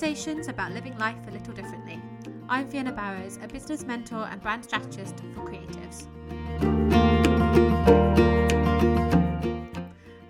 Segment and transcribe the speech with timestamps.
[0.00, 2.00] Conversations about living life a little differently.
[2.48, 6.06] I'm Fiona Barrows, a business mentor and brand strategist for creatives.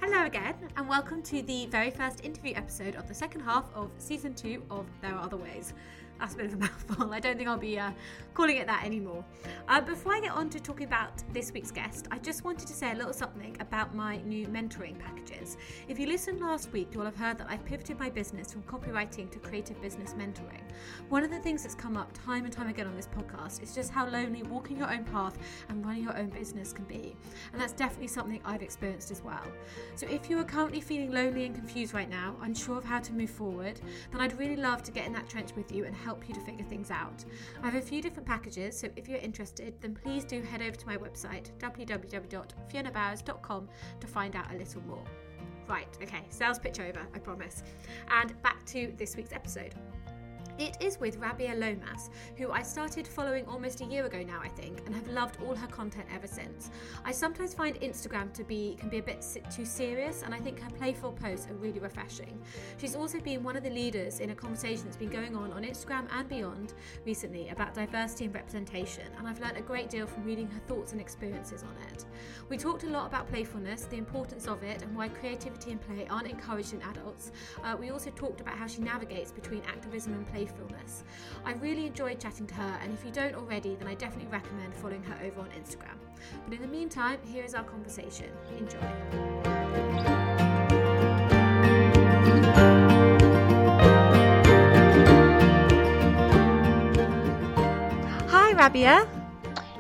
[0.00, 3.93] Hello again, and welcome to the very first interview episode of the second half of
[3.98, 5.73] season two of There Are Other Ways.
[6.21, 7.12] That's a bit of a mouthful.
[7.14, 7.93] I don't think I'll be uh,
[8.34, 9.25] calling it that anymore.
[9.68, 12.75] Uh, before I get on to talking about this week's guest, I just wanted to
[12.75, 15.57] say a little something about my new mentoring packages.
[15.89, 19.31] If you listened last week, you'll have heard that I've pivoted my business from copywriting
[19.31, 20.61] to creative business mentoring.
[21.09, 23.75] One of the things that's come up time and time again on this podcast is
[23.75, 25.39] just how lonely walking your own path
[25.71, 27.17] and running your own business can be.
[27.53, 29.45] And that's definitely something I've experienced as well.
[29.95, 33.12] So if you are currently feeling lonely and confused right now, unsure of how to
[33.14, 33.81] move forward,
[34.12, 36.34] then I'd really love to get in that trench with you and help help you
[36.34, 37.25] to figure things out.
[37.62, 40.75] I have a few different packages, so if you're interested, then please do head over
[40.75, 43.69] to my website, www.fionabowers.com,
[44.01, 45.05] to find out a little more.
[45.69, 47.62] Right, okay, sales pitch over, I promise.
[48.11, 49.77] And back to this week's episode.
[50.61, 54.48] It is with Rabia Lomas, who I started following almost a year ago now, I
[54.48, 56.70] think, and have loved all her content ever since.
[57.03, 60.61] I sometimes find Instagram to be can be a bit too serious, and I think
[60.61, 62.38] her playful posts are really refreshing.
[62.77, 65.62] She's also been one of the leaders in a conversation that's been going on on
[65.62, 66.75] Instagram and beyond
[67.06, 70.92] recently about diversity and representation, and I've learned a great deal from reading her thoughts
[70.92, 72.05] and experiences on it.
[72.50, 76.06] We talked a lot about playfulness, the importance of it, and why creativity and play
[76.11, 77.33] aren't encouraged in adults.
[77.64, 81.05] Uh, we also talked about how she navigates between activism and playfulness playfulness.
[81.45, 84.75] I really enjoyed chatting to her, and if you don't already, then I definitely recommend
[84.75, 85.97] following her over on Instagram.
[86.45, 88.27] But in the meantime, here is our conversation.
[88.59, 88.78] Enjoy.
[98.28, 99.09] Hi, Rabia.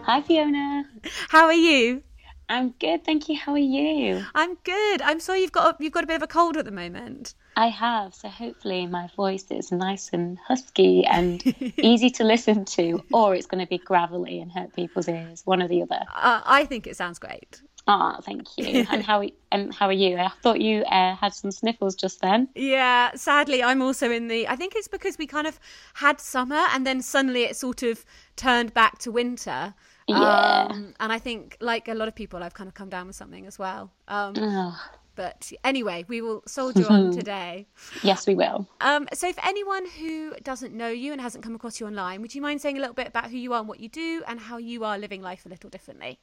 [0.04, 0.84] Hi, Fiona.
[1.28, 2.02] How are you?
[2.48, 3.36] I'm good, thank you.
[3.36, 4.24] How are you?
[4.34, 5.02] I'm good.
[5.02, 7.34] I'm sorry you've got a, you've got a bit of a cold at the moment.
[7.60, 11.42] I have, so hopefully my voice is nice and husky and
[11.76, 15.60] easy to listen to, or it's going to be gravelly and hurt people's ears, one
[15.60, 16.00] or the other.
[16.14, 17.60] Uh, I think it sounds great.
[17.86, 18.86] Ah, oh, thank you.
[18.90, 19.22] And how
[19.52, 20.16] and how are you?
[20.16, 22.48] I thought you uh, had some sniffles just then.
[22.54, 24.48] Yeah, sadly, I'm also in the.
[24.48, 25.60] I think it's because we kind of
[25.92, 28.06] had summer and then suddenly it sort of
[28.36, 29.74] turned back to winter.
[30.08, 30.68] Yeah.
[30.70, 33.16] Um, and I think, like a lot of people, I've kind of come down with
[33.16, 33.92] something as well.
[34.08, 34.80] Um, oh.
[35.14, 37.66] But anyway, we will soldier on today.
[38.02, 38.66] Yes, we will.
[38.80, 42.34] Um, so, for anyone who doesn't know you and hasn't come across you online, would
[42.34, 44.40] you mind saying a little bit about who you are and what you do and
[44.40, 46.18] how you are living life a little differently?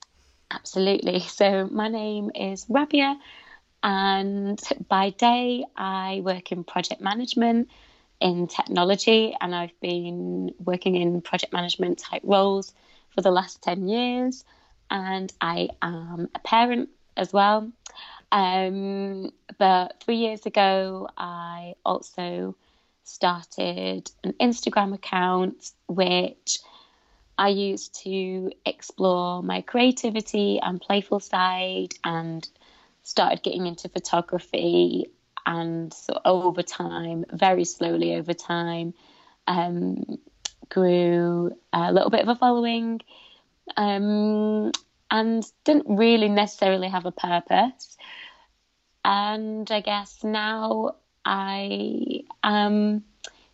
[0.52, 1.20] Absolutely.
[1.20, 3.18] So, my name is Rabia,
[3.84, 7.70] and by day, I work in project management
[8.20, 12.74] in technology, and I've been working in project management type roles
[13.10, 14.44] for the last 10 years,
[14.90, 17.72] and I am a parent as well.
[18.32, 22.56] Um, but three years ago, I also
[23.04, 26.60] started an Instagram account which
[27.38, 32.48] I use to explore my creativity and playful side and
[33.04, 35.12] started getting into photography
[35.48, 38.94] and so over time, very slowly over time,
[39.48, 40.20] um,
[40.68, 43.00] grew a little bit of a following.
[43.78, 44.74] Um,
[45.10, 47.98] and didn't really necessarily have a purpose.
[49.04, 53.04] And I guess now I am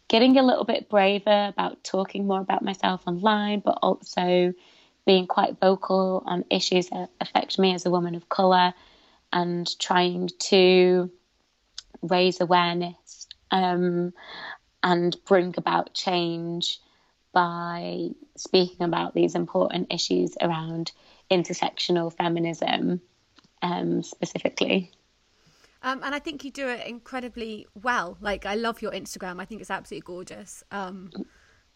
[0.07, 4.53] getting a little bit braver about talking more about myself online, but also
[5.05, 8.73] being quite vocal on issues that affect me as a woman of colour
[9.31, 11.11] and trying to
[12.01, 14.13] raise awareness um,
[14.81, 16.79] and bring about change
[17.31, 20.91] by speaking about these important issues around
[21.33, 23.01] intersectional feminism
[23.61, 24.91] um, specifically.
[25.81, 28.17] Um, and I think you do it incredibly well.
[28.21, 29.41] Like, I love your Instagram.
[29.41, 30.63] I think it's absolutely gorgeous.
[30.71, 31.11] Um,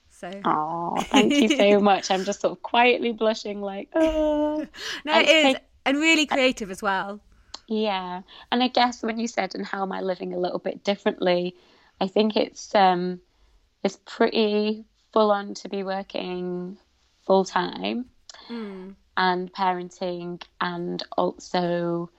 [0.09, 2.09] so, oh, thank you so much.
[2.09, 4.65] I'm just sort of quietly blushing, like, oh.
[5.05, 5.63] no, it is, take...
[5.85, 7.19] and really creative as well.
[7.67, 10.85] Yeah, and I guess when you said, "And how am I living a little bit
[10.85, 11.53] differently?"
[11.99, 13.19] I think it's um,
[13.83, 16.77] it's pretty full on to be working
[17.25, 18.05] full time
[18.49, 18.95] mm.
[19.17, 22.09] And parenting and also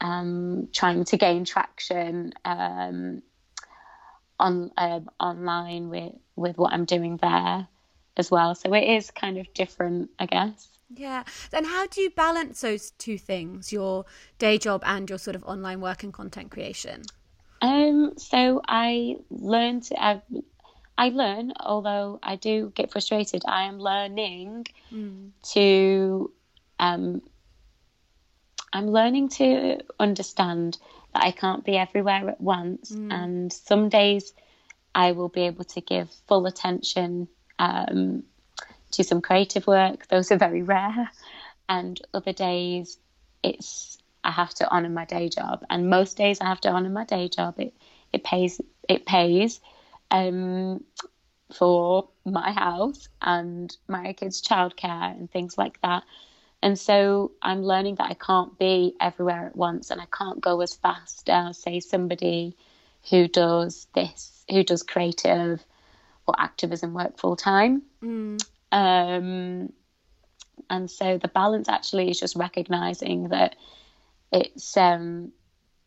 [0.00, 3.22] um, trying to gain traction um,
[4.38, 7.66] on um, online with with what I'm doing there
[8.16, 8.54] as well.
[8.54, 10.68] So it is kind of different, I guess.
[10.94, 11.24] Yeah.
[11.50, 14.04] Then how do you balance those two things, your
[14.38, 17.02] day job and your sort of online work and content creation?
[17.60, 20.20] Um, so I learned I've
[20.98, 25.30] I learn, although I do get frustrated, I am learning mm.
[25.52, 26.32] to,
[26.78, 27.22] um,
[28.72, 30.78] I'm learning to understand
[31.12, 32.92] that I can't be everywhere at once.
[32.92, 33.12] Mm.
[33.12, 34.32] And some days
[34.94, 37.28] I will be able to give full attention
[37.58, 38.22] um,
[38.92, 40.08] to some creative work.
[40.08, 41.10] Those are very rare.
[41.68, 42.98] And other days,
[43.42, 45.64] it's I have to honour my day job.
[45.68, 47.58] And most days, I have to honour my day job.
[47.58, 47.74] It
[48.12, 49.60] it pays it pays
[50.10, 50.84] um,
[51.54, 56.02] for my house and my kids' childcare and things like that.
[56.62, 60.60] And so I'm learning that I can't be everywhere at once and I can't go
[60.60, 62.56] as fast as, say, somebody
[63.10, 65.64] who does this, who does creative
[66.26, 67.82] or activism work full time.
[68.02, 68.44] Mm.
[68.72, 69.72] Um,
[70.68, 73.56] and so the balance actually is just recognizing that
[74.32, 75.32] it's um,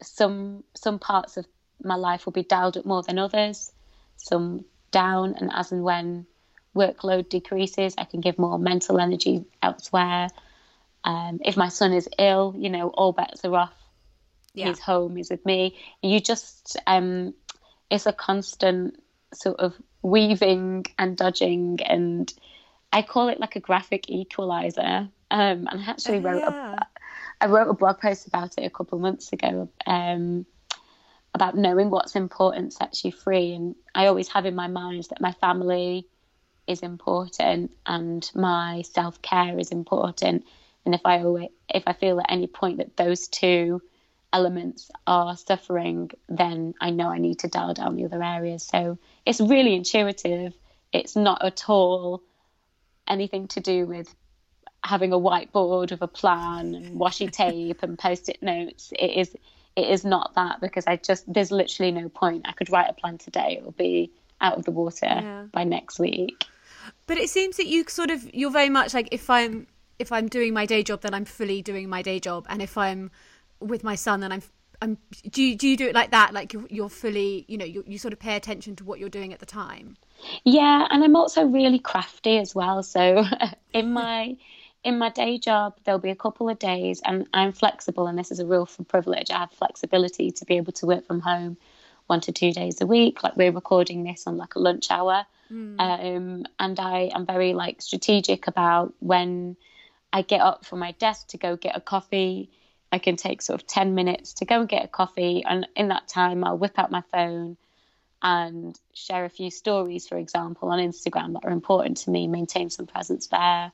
[0.01, 1.45] some some parts of
[1.83, 3.71] my life will be dialed up more than others,
[4.19, 6.25] some down, and as and when
[6.75, 10.27] workload decreases, I can give more mental energy elsewhere.
[11.03, 13.73] Um, if my son is ill, you know, all bets are off.
[14.53, 14.67] Yeah.
[14.67, 15.77] He's home, he's with me.
[16.01, 17.33] You just, um,
[17.89, 19.01] it's a constant
[19.33, 22.31] sort of weaving and dodging, and
[22.91, 25.09] I call it like a graphic equalizer.
[25.31, 26.73] Um, and I actually wrote yeah.
[26.73, 26.85] a,
[27.41, 29.69] I wrote a blog post about it a couple of months ago.
[29.85, 30.45] Um,
[31.33, 33.53] about knowing what's important sets you free.
[33.53, 36.07] And I always have in my mind that my family
[36.67, 40.45] is important and my self care is important.
[40.85, 43.81] And if I always, if I feel at any point that those two
[44.31, 48.63] elements are suffering, then I know I need to dial down the other areas.
[48.63, 50.53] So it's really intuitive.
[50.91, 52.23] It's not at all
[53.07, 54.13] anything to do with
[54.83, 58.93] having a whiteboard with a plan and washi tape and post-it notes.
[58.97, 59.35] It is
[59.79, 62.45] it is not that because I just there's literally no point.
[62.47, 64.11] I could write a plan today; it will be
[64.41, 65.45] out of the water yeah.
[65.51, 66.45] by next week.
[67.07, 69.67] But it seems that you sort of you're very much like if I'm
[69.97, 72.77] if I'm doing my day job, then I'm fully doing my day job, and if
[72.77, 73.11] I'm
[73.59, 74.43] with my son, then I'm
[74.81, 74.97] I'm.
[75.29, 76.33] Do you do you do it like that?
[76.33, 79.09] Like you're, you're fully, you know, you you sort of pay attention to what you're
[79.09, 79.97] doing at the time.
[80.43, 82.83] Yeah, and I'm also really crafty as well.
[82.83, 83.25] So
[83.73, 84.37] in my
[84.89, 88.31] in my day job, there'll be a couple of days, and I'm flexible, and this
[88.31, 89.31] is a real privilege.
[89.31, 91.57] I have flexibility to be able to work from home
[92.07, 93.23] one to two days a week.
[93.23, 95.79] Like we're recording this on like a lunch hour, mm.
[95.79, 99.55] um, and I am very like strategic about when
[100.11, 102.49] I get up from my desk to go get a coffee.
[102.91, 105.89] I can take sort of ten minutes to go and get a coffee, and in
[105.89, 107.57] that time, I'll whip out my phone
[108.21, 112.27] and share a few stories, for example, on Instagram that are important to me.
[112.27, 113.71] Maintain some presence there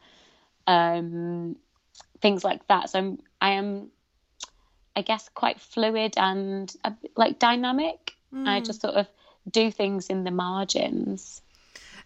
[0.67, 1.56] um,
[2.21, 2.89] things like that.
[2.89, 3.89] So I'm, I am,
[4.95, 8.15] I guess, quite fluid and uh, like dynamic.
[8.33, 8.47] Mm.
[8.47, 9.07] I just sort of
[9.50, 11.41] do things in the margins.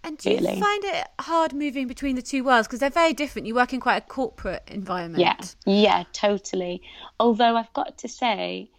[0.03, 0.55] And do really.
[0.55, 3.47] you find it hard moving between the two worlds because they're very different?
[3.47, 5.55] You work in quite a corporate environment.
[5.65, 6.81] Yeah, yeah, totally.
[7.19, 8.69] Although I've got to say,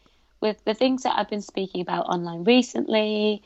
[0.41, 3.43] with the things that I've been speaking about online recently,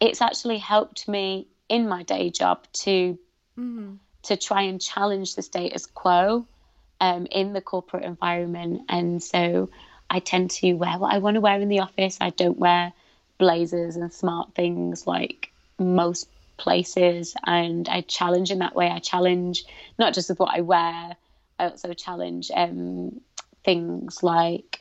[0.00, 3.18] it's actually helped me in my day job to
[3.58, 6.46] mm to try and challenge the status quo
[7.00, 8.82] um, in the corporate environment.
[8.88, 9.70] And so
[10.08, 12.18] I tend to wear what I want to wear in the office.
[12.20, 12.92] I don't wear
[13.38, 17.34] blazers and smart things like most places.
[17.44, 18.88] And I challenge in that way.
[18.88, 19.64] I challenge
[19.98, 21.16] not just with what I wear,
[21.58, 23.20] I also challenge um,
[23.64, 24.80] things like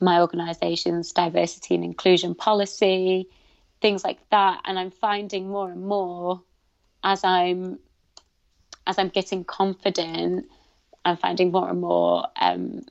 [0.00, 3.28] my organization's diversity and inclusion policy,
[3.82, 4.60] things like that.
[4.64, 6.42] And I'm finding more and more
[7.04, 7.78] as I'm
[8.86, 10.46] as I'm getting confident,
[11.04, 12.82] I'm finding more and more um,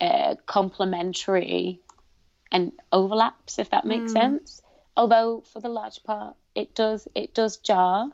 [0.00, 1.80] uh, complementary
[2.50, 4.14] and overlaps, if that makes mm.
[4.14, 4.62] sense.
[4.96, 8.10] Although for the large part, it does it does jar,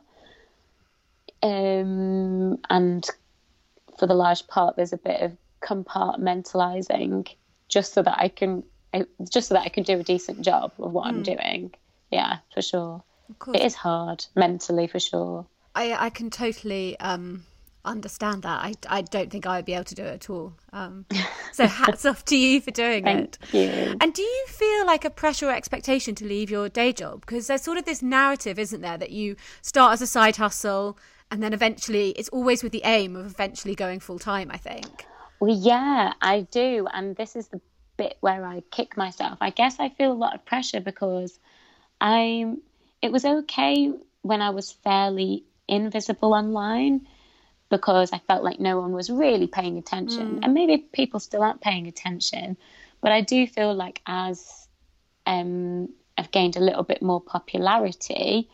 [1.43, 3.09] um, and
[3.97, 7.27] for the large part, there's a bit of compartmentalizing
[7.67, 8.63] just so that I can
[9.29, 11.09] just so that I can do a decent job of what mm.
[11.09, 11.73] I'm doing.
[12.11, 13.03] Yeah, for sure.
[13.53, 15.45] It is hard mentally, for sure.
[15.75, 17.45] I I can totally um,
[17.85, 18.63] understand that.
[18.63, 20.53] I I don't think I would be able to do it at all.
[20.73, 21.05] Um,
[21.53, 23.53] so hats off to you for doing Thank it.
[23.53, 23.97] You.
[24.01, 27.21] And do you feel like a pressure or expectation to leave your day job?
[27.21, 30.97] Because there's sort of this narrative, isn't there, that you start as a side hustle
[31.31, 34.49] and then eventually it's always with the aim of eventually going full time.
[34.51, 35.05] I think.
[35.39, 37.61] Well, yeah, I do, and this is the
[37.97, 39.37] bit where I kick myself.
[39.41, 41.39] I guess I feel a lot of pressure because
[42.01, 42.61] I'm.
[43.01, 47.07] It was okay when I was fairly invisible online
[47.69, 50.37] because I felt like no one was really paying attention.
[50.37, 50.39] Mm.
[50.43, 52.57] And maybe people still aren't paying attention.
[53.01, 54.67] But I do feel like as
[55.25, 58.49] um, I've gained a little bit more popularity,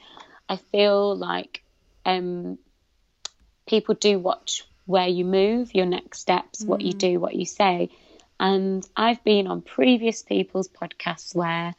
[0.48, 1.64] I feel like
[2.06, 2.60] um,
[3.68, 6.68] people do watch where you move, your next steps, mm.
[6.68, 7.00] what you mm.
[7.00, 7.90] do, what you say.
[8.40, 11.74] And I've been on previous people's podcasts where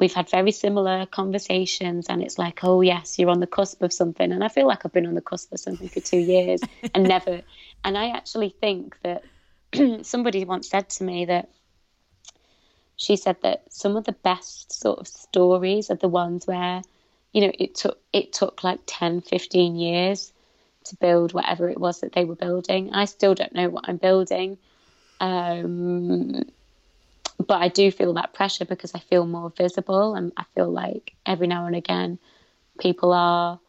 [0.00, 3.92] we've had very similar conversations and it's like oh yes you're on the cusp of
[3.92, 4.32] something.
[4.32, 6.60] And i feel like i've been on the cusp of something for two years
[6.94, 7.42] and never.
[7.84, 9.22] And i actually think that
[10.04, 11.50] somebody once said to me that
[12.96, 16.82] she said that some of the best sort of stories are the ones where
[17.32, 20.32] you know it took it took like 10 15 years
[20.84, 22.92] to build whatever it was that they were building.
[22.92, 24.58] I still don't know what i'm building.
[25.20, 26.44] Um,
[27.46, 31.14] but I do feel that pressure because I feel more visible and I feel like
[31.26, 32.18] every now and again
[32.78, 33.60] people are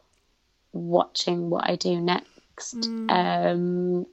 [0.72, 2.76] watching what I do next.
[2.76, 3.10] Mm.
[3.10, 4.06] Um,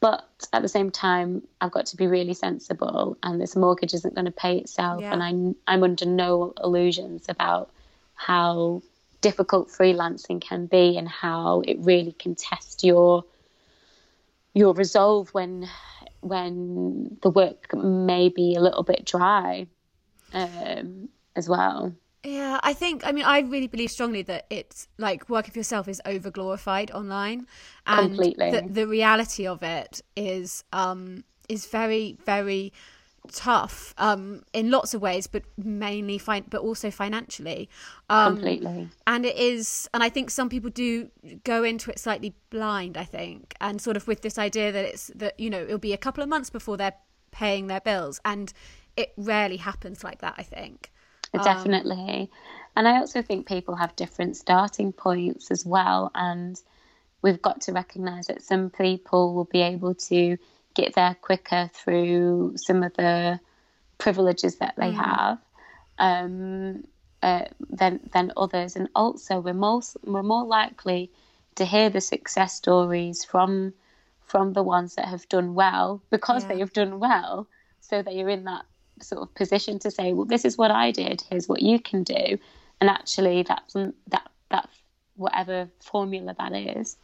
[0.00, 4.14] but at the same time, I've got to be really sensible, and this mortgage isn't
[4.14, 5.00] going to pay itself.
[5.00, 5.12] Yeah.
[5.12, 7.70] And I'm I'm under no illusions about
[8.14, 8.82] how
[9.20, 13.24] difficult freelancing can be and how it really can test your
[14.54, 15.68] your resolve when
[16.20, 19.66] when the work may be a little bit dry
[20.32, 21.94] um, as well.
[22.24, 25.86] Yeah, I think, I mean, I really believe strongly that it's like working for yourself
[25.86, 27.46] is over glorified online.
[27.86, 28.50] And Completely.
[28.50, 32.72] The, the reality of it is, um, is very, very
[33.28, 37.68] tough um, in lots of ways, but mainly fine, but also financially.
[38.08, 38.88] Um, Completely.
[39.06, 41.10] And it is, and I think some people do
[41.44, 42.96] go into it slightly blind.
[42.96, 45.92] I think, and sort of with this idea that it's that you know it'll be
[45.92, 46.96] a couple of months before they're
[47.30, 48.52] paying their bills, and
[48.96, 50.34] it rarely happens like that.
[50.36, 50.90] I think.
[51.34, 52.20] Um, Definitely.
[52.20, 52.28] Um,
[52.76, 56.60] and I also think people have different starting points as well, and
[57.22, 60.38] we've got to recognise that some people will be able to
[60.78, 63.40] get there quicker through some of the
[63.98, 65.04] privileges that they mm.
[65.04, 65.38] have
[65.98, 66.84] um,
[67.22, 71.10] uh, than than others, and also we're most we're more likely
[71.56, 73.74] to hear the success stories from
[74.24, 76.50] from the ones that have done well because yeah.
[76.50, 77.48] they have done well,
[77.80, 78.64] so that you're in that
[79.00, 81.24] sort of position to say, well, this is what I did.
[81.28, 82.38] Here's what you can do,
[82.80, 84.68] and actually, that's that that
[85.16, 86.96] whatever formula that is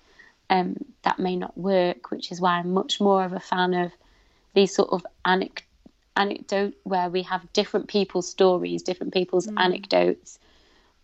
[0.50, 3.92] um, that may not work, which is why I'm much more of a fan of
[4.54, 5.62] these sort of anec-
[6.16, 9.58] anecdote where we have different people's stories, different people's mm.
[9.58, 10.38] anecdotes,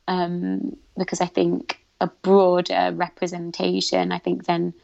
[0.08, 4.74] um, because I think a broader representation, I think then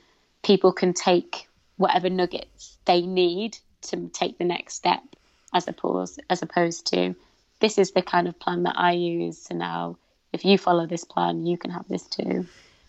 [0.42, 5.02] people can take whatever nuggets they need to take the next step,
[5.52, 7.14] as opposed as opposed to
[7.60, 9.38] this is the kind of plan that I use.
[9.38, 9.96] So now,
[10.32, 12.46] if you follow this plan, you can have this too.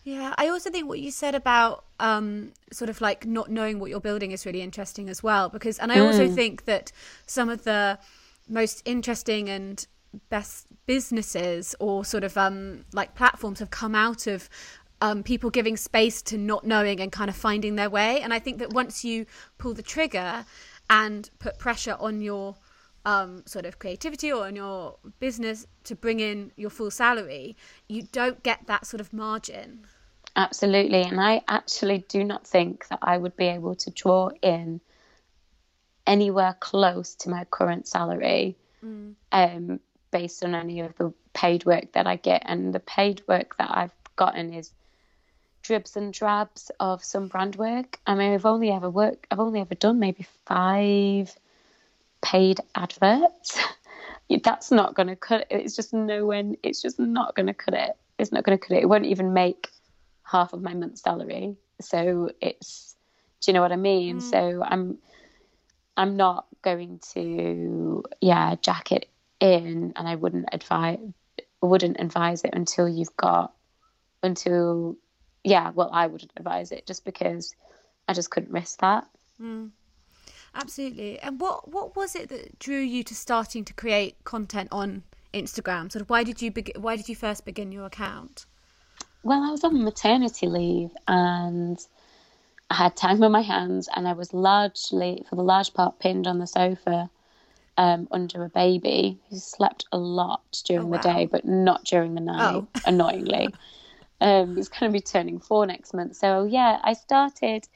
[0.07, 3.89] Yeah, I also think what you said about um, sort of like not knowing what
[3.89, 5.49] you're building is really interesting as well.
[5.49, 6.33] Because, and I also mm.
[6.33, 6.93] think that
[7.25, 7.99] some of the
[8.47, 9.85] most interesting and
[10.29, 14.47] best businesses or sort of um, like platforms have come out of
[15.01, 18.21] um, people giving space to not knowing and kind of finding their way.
[18.21, 19.25] And I think that once you
[19.57, 20.45] pull the trigger
[20.89, 22.55] and put pressure on your
[23.05, 27.57] um, sort of creativity or on your business to bring in your full salary,
[27.89, 29.85] you don't get that sort of margin.
[30.37, 31.01] Absolutely.
[31.01, 34.79] And I actually do not think that I would be able to draw in
[36.05, 39.15] anywhere close to my current salary mm.
[39.31, 39.79] um,
[40.11, 42.43] based on any of the paid work that I get.
[42.45, 44.71] And the paid work that I've gotten is
[45.63, 47.99] dribs and drabs of some brand work.
[48.05, 51.35] I mean, I've only ever worked, I've only ever done maybe five
[52.21, 53.59] paid adverts.
[54.43, 55.47] That's not going to cut it.
[55.49, 57.97] It's just no one, it's just not going to cut it.
[58.19, 58.83] It's not going to cut it.
[58.83, 59.69] It won't even make
[60.29, 61.55] half of my month's salary.
[61.79, 62.95] So it's,
[63.41, 64.17] do you know what I mean?
[64.17, 64.21] Mm.
[64.21, 64.97] So I'm,
[65.95, 70.99] I'm not going to, yeah, jack it in, and I wouldn't advise,
[71.61, 73.53] wouldn't advise it until you've got,
[74.21, 74.97] until,
[75.43, 77.55] yeah, well, I wouldn't advise it just because
[78.07, 79.07] I just couldn't risk that.
[79.41, 79.71] Mm.
[80.53, 81.19] Absolutely.
[81.19, 85.03] And what what was it that drew you to starting to create content on
[85.33, 85.91] Instagram?
[85.91, 88.45] Sort of why did you begin, why did you first begin your account?
[89.23, 91.79] Well, I was on maternity leave and
[92.69, 96.27] I had time on my hands and I was largely, for the large part, pinned
[96.27, 97.09] on the sofa
[97.77, 100.97] um, under a baby who slept a lot during oh, wow.
[100.97, 102.67] the day, but not during the night, oh.
[102.85, 103.49] annoyingly.
[104.19, 106.15] um, he's going to be turning four next month.
[106.15, 107.67] So, yeah, I started,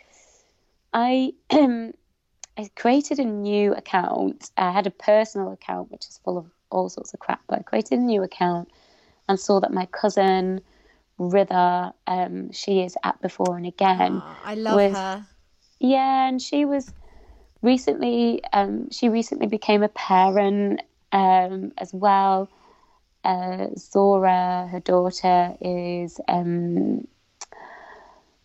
[0.93, 1.93] I, um,
[2.57, 4.51] I created a new account.
[4.57, 7.62] I had a personal account, which is full of all sorts of crap, but I
[7.62, 8.69] created a new account
[9.29, 10.60] and saw that my cousin
[11.29, 14.21] Rither, um, she is at Before and Again.
[14.23, 15.25] Oh, I love was, her.
[15.79, 16.91] Yeah, and she was
[17.61, 22.49] recently, um, she recently became a parent um, as well.
[23.23, 27.07] Uh, Zora, her daughter, is um,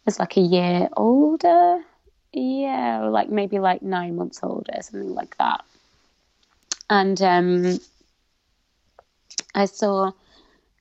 [0.06, 1.82] is like a year older.
[2.32, 5.64] Yeah, or like maybe like nine months older, something like that.
[6.90, 7.78] And um,
[9.54, 10.12] I saw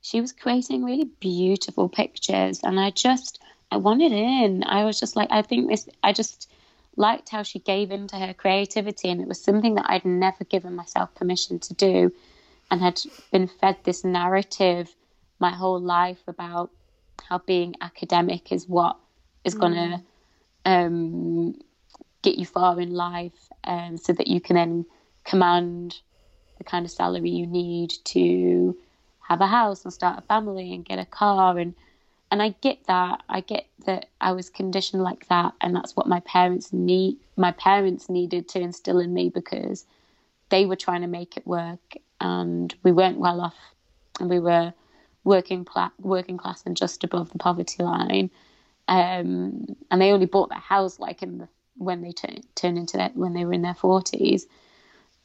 [0.06, 4.64] she was creating really beautiful pictures, and I just I wanted in.
[4.64, 5.90] I was just like, I think this.
[6.04, 6.48] I just
[6.96, 10.44] liked how she gave in to her creativity, and it was something that I'd never
[10.44, 12.14] given myself permission to do,
[12.70, 14.94] and had been fed this narrative
[15.40, 16.70] my whole life about
[17.28, 18.98] how being academic is what
[19.44, 20.04] is going to
[20.68, 20.86] mm.
[20.86, 21.60] um,
[22.22, 24.86] get you far in life, um, so that you can then
[25.24, 26.00] command
[26.60, 28.78] the kind of salary you need to
[29.28, 31.74] have a house and start a family and get a car and
[32.32, 33.22] and I get that.
[33.30, 37.52] I get that I was conditioned like that and that's what my parents need my
[37.52, 39.86] parents needed to instill in me because
[40.50, 43.58] they were trying to make it work and we weren't well off
[44.20, 44.74] and we were
[45.24, 48.30] working pla- working class and just above the poverty line.
[48.88, 52.98] Um, and they only bought their house like in the when they t- turned into
[52.98, 54.48] that when they were in their forties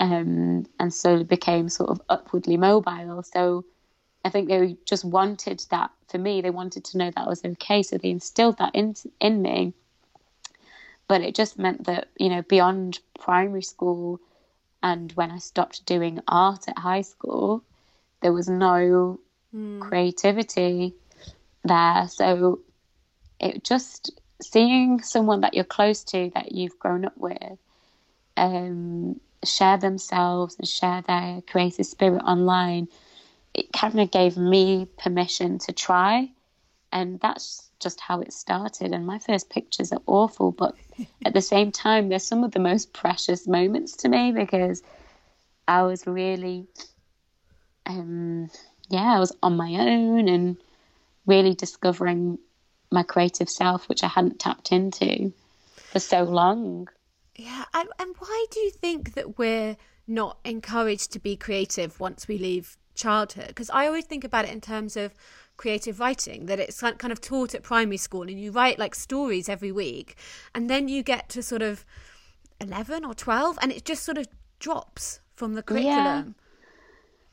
[0.01, 3.23] um, and slowly became sort of upwardly mobile.
[3.23, 3.65] So
[4.25, 6.41] I think they just wanted that for me.
[6.41, 9.73] They wanted to know that I was okay, so they instilled that in in me.
[11.09, 14.21] But it just meant that you know beyond primary school,
[14.83, 17.65] and when I stopped doing art at high school,
[18.21, 19.19] there was no
[19.55, 19.81] mm.
[19.81, 20.95] creativity
[21.65, 22.09] there.
[22.09, 22.61] So
[23.41, 27.59] it just seeing someone that you're close to that you've grown up with
[28.37, 32.89] um, share themselves and share their creative spirit online,
[33.55, 36.31] it kind of gave me permission to try.
[36.93, 38.93] And that's just how it started.
[38.93, 40.75] And my first pictures are awful, but
[41.25, 44.83] at the same time, they're some of the most precious moments to me because
[45.67, 46.67] I was really,
[47.87, 48.51] um,
[48.89, 50.57] yeah, I was on my own and
[51.27, 52.39] really discovering
[52.91, 55.33] my creative self, which I hadn't tapped into
[55.77, 56.89] for so long.
[57.37, 59.77] Yeah, and, and why do you think that we're
[60.07, 63.49] not encouraged to be creative once we leave childhood?
[63.49, 65.15] Because I always think about it in terms of
[65.57, 69.49] creative writing, that it's kind of taught at primary school and you write like stories
[69.49, 70.17] every week,
[70.55, 71.85] and then you get to sort of
[72.61, 74.27] 11 or 12 and it just sort of
[74.59, 76.35] drops from the curriculum.
[76.39, 76.47] Yeah.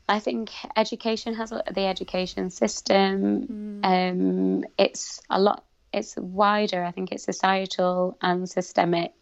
[0.08, 3.82] I think education has the education system.
[3.82, 3.84] Mm.
[3.84, 5.64] Um, it's a lot.
[5.92, 6.82] It's wider.
[6.82, 9.12] I think it's societal and systemic.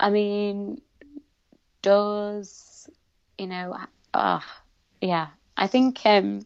[0.00, 0.80] I mean,
[1.82, 2.88] does
[3.38, 3.76] you know?
[4.14, 4.40] Uh,
[5.00, 5.28] yeah,
[5.62, 6.44] I think um,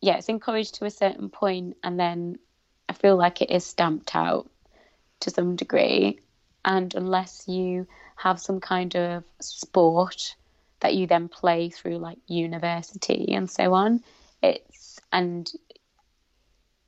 [0.00, 2.38] yeah, it's encouraged to a certain point, and then
[2.88, 4.48] I feel like it is stamped out
[5.20, 6.20] to some degree.
[6.64, 10.36] And unless you have some kind of sport
[10.78, 14.04] that you then play through like university and so on,
[14.44, 15.50] it's and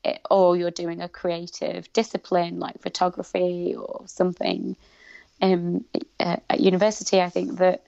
[0.05, 4.77] it, or you're doing a creative discipline like photography or something
[5.43, 5.85] um,
[6.21, 7.83] at university, I think that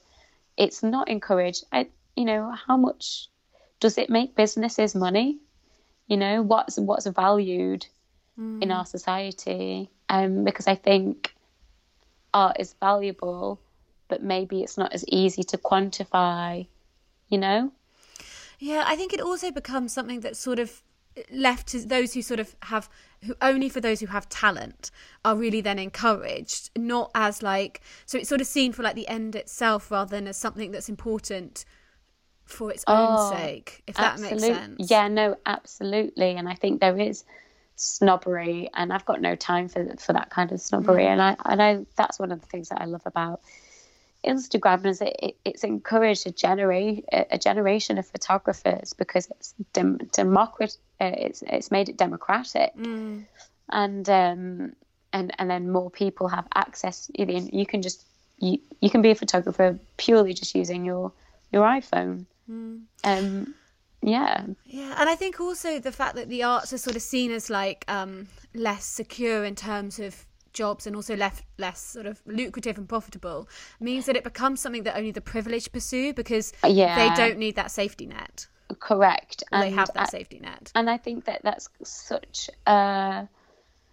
[0.57, 1.67] it's not encouraged.
[1.71, 3.29] I, you know, how much
[3.81, 5.39] does it make businesses money?
[6.07, 7.87] You know, what's what's valued
[8.39, 8.63] mm.
[8.63, 9.91] in our society?
[10.09, 11.35] Um, because I think
[12.35, 13.61] art is valuable,
[14.09, 16.67] but maybe it's not as easy to quantify.
[17.29, 17.73] You know.
[18.59, 20.83] Yeah, I think it also becomes something that sort of
[21.31, 22.89] left to those who sort of have
[23.25, 24.91] who only for those who have talent
[25.25, 29.09] are really then encouraged not as like so it's sort of seen for like the
[29.09, 31.65] end itself rather than as something that's important
[32.51, 36.81] for its own oh, sake if that makes sense yeah no absolutely and i think
[36.81, 37.25] there is
[37.77, 41.09] snobbery and i've got no time for for that kind of snobbery mm.
[41.09, 43.41] and i and i that's one of the things that i love about
[44.25, 49.97] Instagram is it, it, it's encouraged a generate a generation of photographers because it's dem-
[50.13, 53.25] democrat uh, it's it's made it democratic mm.
[53.71, 54.73] and um
[55.13, 58.05] and and then more people have access you, you can just
[58.39, 61.13] you, you can be a photographer purely just using your
[61.53, 62.81] your iPhone mm.
[63.05, 63.55] um
[64.03, 67.31] yeah yeah and i think also the fact that the arts are sort of seen
[67.31, 72.21] as like um less secure in terms of jobs and also left less sort of
[72.27, 76.97] lucrative and profitable means that it becomes something that only the privileged pursue because yeah.
[76.97, 78.47] they don't need that safety net.
[78.79, 79.43] Correct.
[79.51, 80.71] And they have that I, safety net.
[80.75, 83.29] And I think that that's such a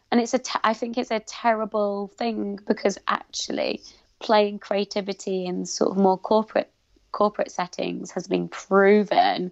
[0.09, 3.81] and it's a te- I think it's a terrible thing because actually
[4.19, 6.71] playing creativity in sort of more corporate
[7.17, 9.51] corporate settings has been proven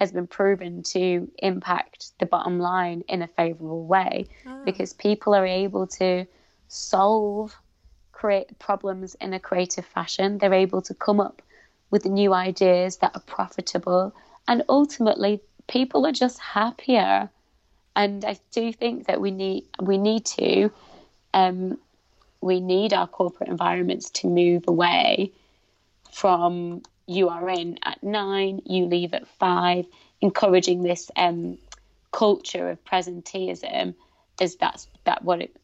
[0.00, 4.64] has been proven to impact the bottom line in a favorable way oh.
[4.64, 6.26] because people are able to
[6.66, 7.56] solve
[8.10, 10.38] create problems in a creative fashion.
[10.38, 11.40] They're able to come up
[11.92, 14.12] with new ideas that are profitable.
[14.48, 17.30] And ultimately people are just happier.
[17.94, 20.70] And i do think that we need we need to
[21.34, 21.78] um,
[22.40, 25.32] we need our corporate environments to move away
[26.12, 29.86] from you are in at nine, you leave at five,
[30.20, 31.58] encouraging this um,
[32.12, 33.94] culture of presenteeism
[34.40, 35.56] is that's that what it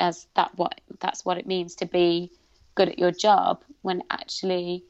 [0.00, 2.30] as that what that's what it means to be
[2.74, 4.84] good at your job when actually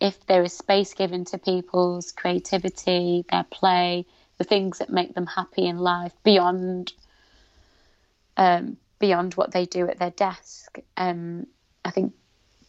[0.00, 4.04] if there is space given to people's creativity, their play,
[4.38, 6.92] the things that make them happy in life beyond
[8.36, 11.46] um, beyond what they do at their desk, um,
[11.84, 12.14] I think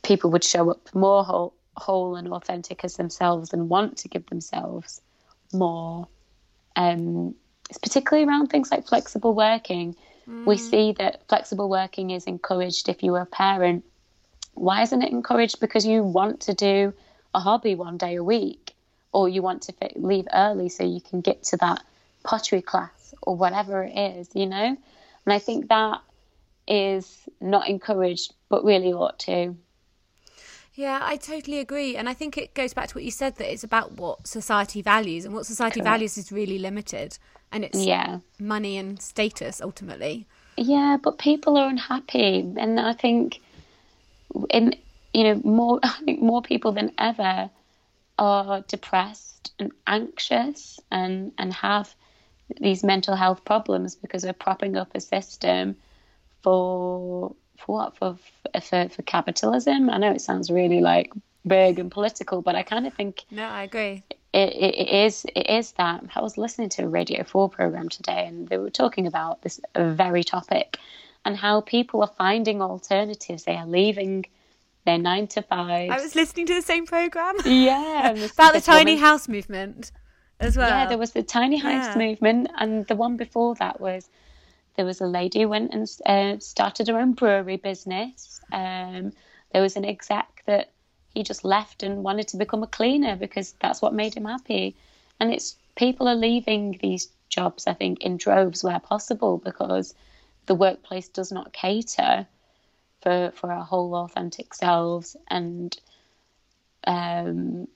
[0.03, 4.25] people would show up more whole, whole and authentic as themselves and want to give
[4.27, 5.01] themselves
[5.51, 6.07] more.
[6.75, 7.35] Um,
[7.69, 9.95] it's particularly around things like flexible working.
[10.29, 10.45] Mm.
[10.45, 13.83] We see that flexible working is encouraged if you are a parent.
[14.53, 15.59] Why isn't it encouraged?
[15.59, 16.93] Because you want to do
[17.33, 18.75] a hobby one day a week,
[19.11, 21.81] or you want to fit, leave early so you can get to that
[22.23, 24.77] pottery class or whatever it is, you know?
[25.25, 26.01] And I think that
[26.67, 29.55] is not encouraged, but really ought to.
[30.75, 31.95] Yeah, I totally agree.
[31.95, 34.81] And I think it goes back to what you said that it's about what society
[34.81, 35.93] values, and what society Correct.
[35.93, 37.17] values is really limited.
[37.51, 38.19] And it's yeah.
[38.39, 40.25] money and status ultimately.
[40.57, 42.39] Yeah, but people are unhappy.
[42.57, 43.41] And I think
[44.49, 44.75] in
[45.13, 47.49] you know, more I think more people than ever
[48.17, 51.93] are depressed and anxious and, and have
[52.59, 55.75] these mental health problems because we're propping up a system
[56.41, 58.17] for for what for
[58.61, 59.89] for, for capitalism.
[59.89, 61.11] I know it sounds really like
[61.45, 64.03] big and political, but I kind of think no, I agree.
[64.33, 67.89] It, it, it is it is that I was listening to a Radio Four program
[67.89, 70.77] today, and they were talking about this very topic
[71.25, 73.43] and how people are finding alternatives.
[73.43, 74.25] They are leaving
[74.85, 75.91] their nine to five.
[75.91, 77.35] I was listening to the same program.
[77.45, 79.05] Yeah, about the tiny woman.
[79.05, 79.91] house movement
[80.39, 80.69] as well.
[80.69, 81.97] Yeah, there was the tiny house yeah.
[81.97, 84.09] movement, and the one before that was
[84.75, 88.41] there was a lady who went and uh, started her own brewery business.
[88.51, 89.13] Um,
[89.51, 90.71] there was an exec that
[91.13, 94.75] he just left and wanted to become a cleaner because that's what made him happy.
[95.19, 99.93] And it's people are leaving these jobs, I think, in droves where possible because
[100.47, 102.27] the workplace does not cater
[103.01, 105.77] for for our whole authentic selves and
[106.85, 107.67] um,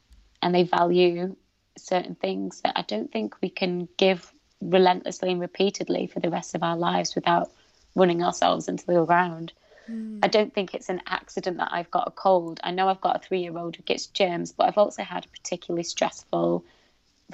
[0.42, 1.36] and they value
[1.78, 6.56] certain things that I don't think we can give relentlessly and repeatedly for the rest
[6.56, 7.52] of our lives without
[7.96, 9.54] running ourselves into the ground.
[9.90, 10.20] Mm.
[10.24, 12.60] I don't think it's an accident that I've got a cold.
[12.64, 15.26] I know I've got a three year old who gets germs, but I've also had
[15.26, 16.64] a particularly stressful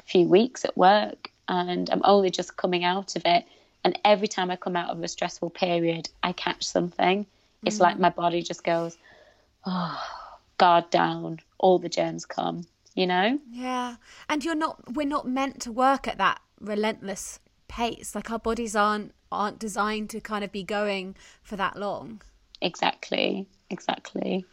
[0.05, 3.45] few weeks at work and I'm only just coming out of it.
[3.83, 7.25] And every time I come out of a stressful period, I catch something.
[7.65, 8.01] It's like mm.
[8.01, 8.97] my body just goes,
[9.65, 10.01] oh,
[10.57, 13.39] guard down, all the germs come, you know?
[13.51, 13.95] Yeah.
[14.29, 18.15] And you're not, we're not meant to work at that relentless pace.
[18.15, 22.21] Like our bodies aren't, aren't designed to kind of be going for that long.
[22.61, 23.47] Exactly.
[23.69, 24.45] Exactly.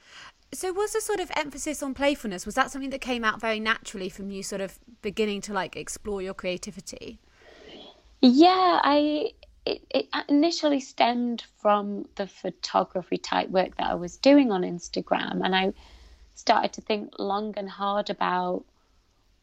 [0.53, 3.61] So was the sort of emphasis on playfulness, was that something that came out very
[3.61, 7.21] naturally from you sort of beginning to like explore your creativity?
[8.21, 9.31] Yeah, I
[9.65, 15.45] it, it initially stemmed from the photography type work that I was doing on Instagram,
[15.45, 15.73] and I
[16.35, 18.65] started to think long and hard about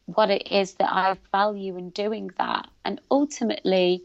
[0.07, 4.03] what it is that I value in doing that, and ultimately,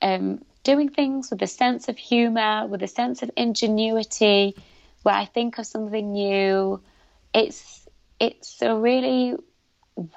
[0.00, 4.56] um, doing things with a sense of humor, with a sense of ingenuity,
[5.02, 6.80] where I think of something new.
[7.34, 7.86] It's
[8.18, 9.36] it's a really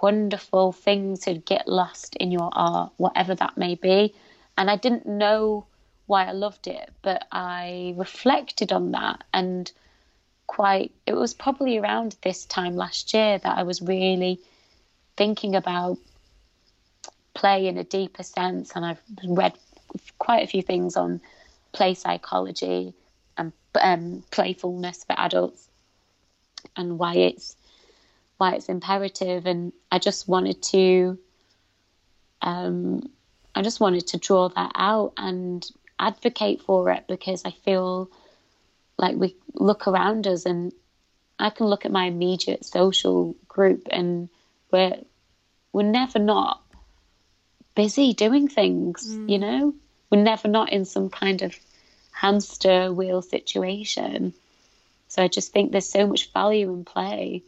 [0.02, 4.14] wonderful thing to get lost in your art, whatever that may be.
[4.58, 5.66] And I didn't know
[6.06, 9.72] why I loved it, but I reflected on that and
[10.54, 14.40] quite, it was probably around this time last year that I was really
[15.18, 15.98] thinking about
[17.34, 18.72] play in a deeper sense.
[18.76, 19.54] And I've read
[20.20, 21.22] quite a few things on
[21.72, 22.94] play psychology
[23.36, 25.68] and um, playfulness for adults
[26.78, 27.56] and why it's
[28.38, 31.18] why it's imperative and I just wanted to
[32.44, 33.10] um,
[33.56, 35.68] I just wanted to draw that out and
[36.00, 38.12] advocate for it because I feel
[39.04, 40.72] like we look around us and
[41.38, 44.30] I can look at my immediate social group and
[44.72, 44.96] we're
[45.74, 46.62] we're never not
[47.76, 49.30] busy doing things, mm.
[49.30, 49.74] you know?
[50.10, 51.54] We're never not in some kind of
[52.12, 54.34] hamster wheel situation.
[55.10, 57.44] So I just think there's so much value in play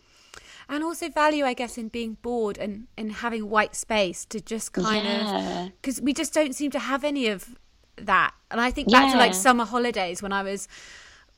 [0.67, 4.73] and also value i guess in being bored and and having white space to just
[4.73, 5.65] kind yeah.
[5.65, 7.55] of because we just don't seem to have any of
[7.97, 9.11] that and i think back yeah.
[9.11, 10.67] to like summer holidays when i was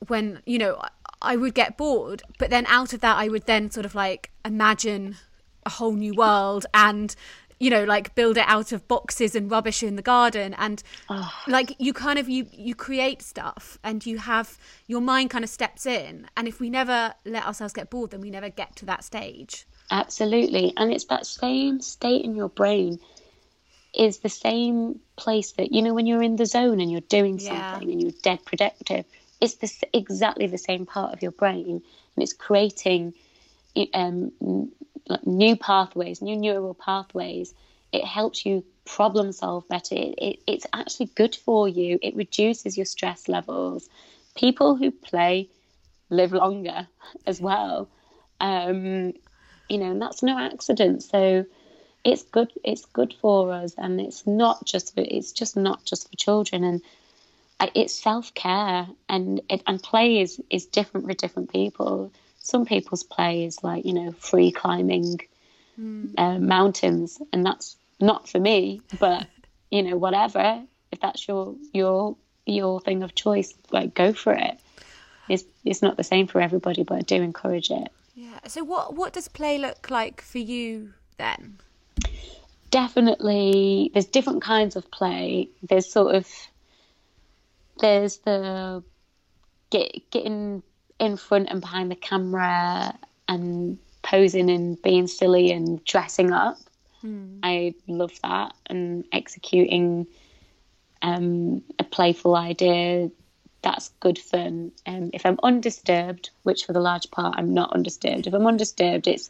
[0.08, 0.82] when you know
[1.22, 4.32] i would get bored but then out of that i would then sort of like
[4.46, 5.16] imagine
[5.66, 7.16] a whole new world and
[7.60, 11.32] you know like build it out of boxes and rubbish in the garden and oh.
[11.48, 14.58] like you kind of you you create stuff and you have
[14.88, 18.22] your mind kind of steps in and if we never let ourselves get bored then
[18.22, 23.00] we never get to that stage absolutely and it's that same state in your brain
[23.94, 27.40] is the same place that you know when you're in the zone and you're doing
[27.40, 27.94] something yeah.
[27.94, 29.06] and you're dead productive
[29.40, 31.82] it's this exactly the same part of your brain
[32.16, 33.14] and it's creating
[33.94, 34.32] um,
[35.26, 37.54] new pathways new neural pathways.
[37.92, 39.96] It helps you problem solve better.
[39.96, 42.00] It, it, it's actually good for you.
[42.02, 43.90] It reduces your stress levels.
[44.36, 45.50] People who play
[46.10, 46.88] live longer
[47.28, 47.90] as well.
[48.40, 49.14] Um,
[49.70, 51.04] you know and that's no accident.
[51.04, 51.46] So
[52.04, 56.10] it's good it's good for us and it's not just for, it's just not just
[56.10, 56.64] for children.
[56.64, 56.82] And
[57.60, 62.12] it's self-care and it, and play is is different for different people.
[62.40, 65.20] Some people's play is like you know free climbing
[65.80, 66.14] mm.
[66.18, 69.28] uh, mountains and that's not for me but
[69.72, 70.64] you know whatever.
[70.92, 72.16] If that's your your
[72.46, 74.60] your thing of choice like go for it.
[75.28, 77.92] It's it's not the same for everybody but i do encourage it.
[78.16, 78.40] Yeah.
[78.48, 81.58] So what what does play look like for you then?
[82.70, 85.50] Definitely there's different kinds of play.
[85.64, 86.28] There's sort of
[87.80, 88.84] there's the
[89.70, 90.64] get getting
[91.00, 96.58] in front and behind the camera and posing and being silly and dressing up.
[97.04, 97.40] Mm.
[97.44, 100.08] I love that and executing
[101.02, 103.12] um, a playful idea.
[103.62, 104.72] That's good fun.
[104.86, 108.28] Um, if I'm undisturbed, which for the large part I'm not undisturbed.
[108.28, 109.30] If I'm undisturbed, it's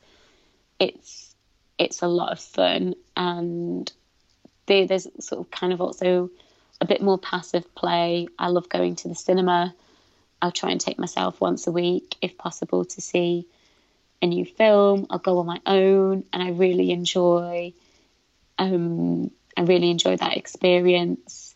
[0.79, 1.35] it's
[1.77, 3.91] it's a lot of fun and
[4.67, 6.29] there's sort of kind of also
[6.79, 8.27] a bit more passive play.
[8.37, 9.73] I love going to the cinema.
[10.41, 13.47] I'll try and take myself once a week, if possible, to see
[14.21, 15.07] a new film.
[15.09, 17.73] I'll go on my own, and I really enjoy.
[18.59, 21.55] Um, I really enjoy that experience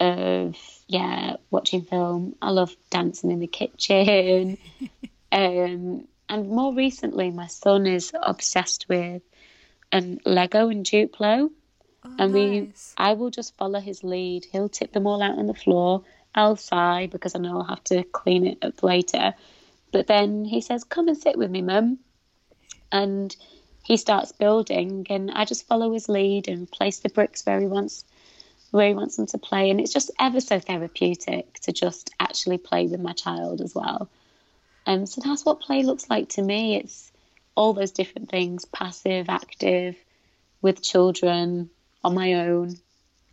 [0.00, 2.34] of yeah watching film.
[2.40, 4.58] I love dancing in the kitchen,
[5.32, 9.22] um, and more recently, my son is obsessed with
[9.92, 11.50] and Lego and Duplo.
[12.06, 12.94] Oh, and we, nice.
[12.96, 14.46] I will just follow his lead.
[14.50, 16.04] He'll tip them all out on the floor.
[16.34, 19.34] I'll sigh because I know I'll have to clean it up later.
[19.92, 21.98] But then he says, "Come and sit with me, mum,"
[22.92, 23.34] and
[23.82, 27.66] he starts building, and I just follow his lead and place the bricks where he
[27.66, 28.04] wants
[28.70, 32.58] where he wants them to play, and it's just ever so therapeutic to just actually
[32.58, 34.10] play with my child as well.
[34.86, 36.76] And um, so that's what play looks like to me.
[36.76, 37.10] It's
[37.54, 39.96] all those different things passive, active,
[40.62, 41.70] with children,
[42.06, 42.78] on my own,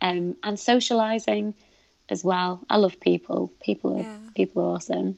[0.00, 1.54] um, and socializing
[2.08, 2.60] as well.
[2.68, 3.52] I love people.
[3.62, 4.18] People are yeah.
[4.34, 5.16] people are awesome.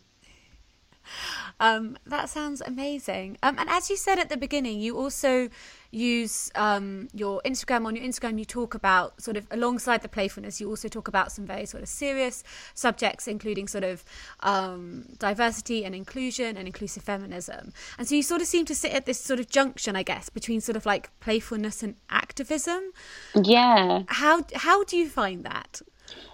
[1.58, 3.38] Um, that sounds amazing.
[3.42, 5.48] Um, and as you said at the beginning, you also
[5.96, 7.86] use um, your Instagram.
[7.86, 11.32] On your Instagram, you talk about sort of alongside the playfulness, you also talk about
[11.32, 14.04] some very sort of serious subjects, including sort of
[14.40, 17.72] um, diversity and inclusion and inclusive feminism.
[17.98, 20.28] And so you sort of seem to sit at this sort of junction, I guess,
[20.28, 22.92] between sort of like playfulness and activism.
[23.34, 24.02] Yeah.
[24.08, 25.80] How how do you find that?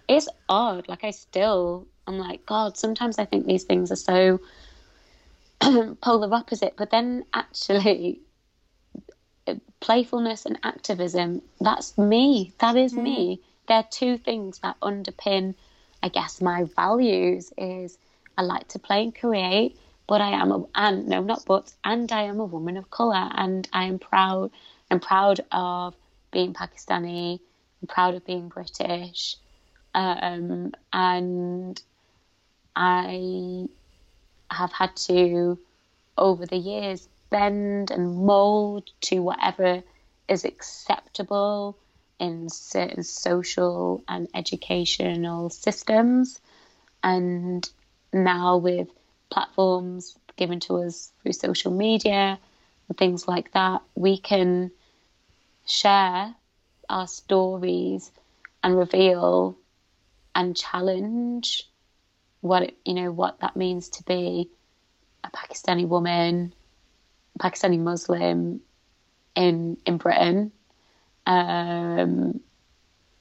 [0.09, 0.89] It's odd.
[0.89, 2.77] Like I still, I'm like, God.
[2.77, 4.41] Sometimes I think these things are so
[6.03, 6.75] polar opposite.
[6.77, 8.21] But then actually,
[9.81, 12.53] playfulness and activism, that's me.
[12.59, 13.03] That is mm.
[13.03, 13.41] me.
[13.69, 15.55] They're two things that underpin,
[16.03, 17.99] I guess, my values is
[18.37, 22.11] I like to play and create, but I am a, and no, not but, and
[22.11, 24.51] I am a woman of colour and I am proud,
[24.91, 25.95] I'm proud of
[26.33, 27.41] being Pakistani,
[27.81, 29.37] I'm proud of being British,
[29.95, 31.81] um, and
[32.75, 33.69] I
[34.51, 35.59] have had to,
[36.17, 39.83] over the years, bend and mold to whatever
[40.29, 41.77] is acceptable
[42.21, 46.41] in certain social and educational systems.
[47.03, 47.69] And
[48.13, 48.89] now, with
[49.31, 52.39] platforms given to us through social media
[52.89, 54.71] and things like that, we can
[55.67, 56.35] share
[56.89, 58.13] our stories
[58.63, 59.57] and reveal
[60.35, 61.69] and challenge
[62.41, 64.51] what it, you know what that means to be
[65.25, 66.53] a Pakistani woman,
[67.39, 68.61] Pakistani Muslim
[69.35, 70.53] in in Britain.
[71.27, 72.41] Um,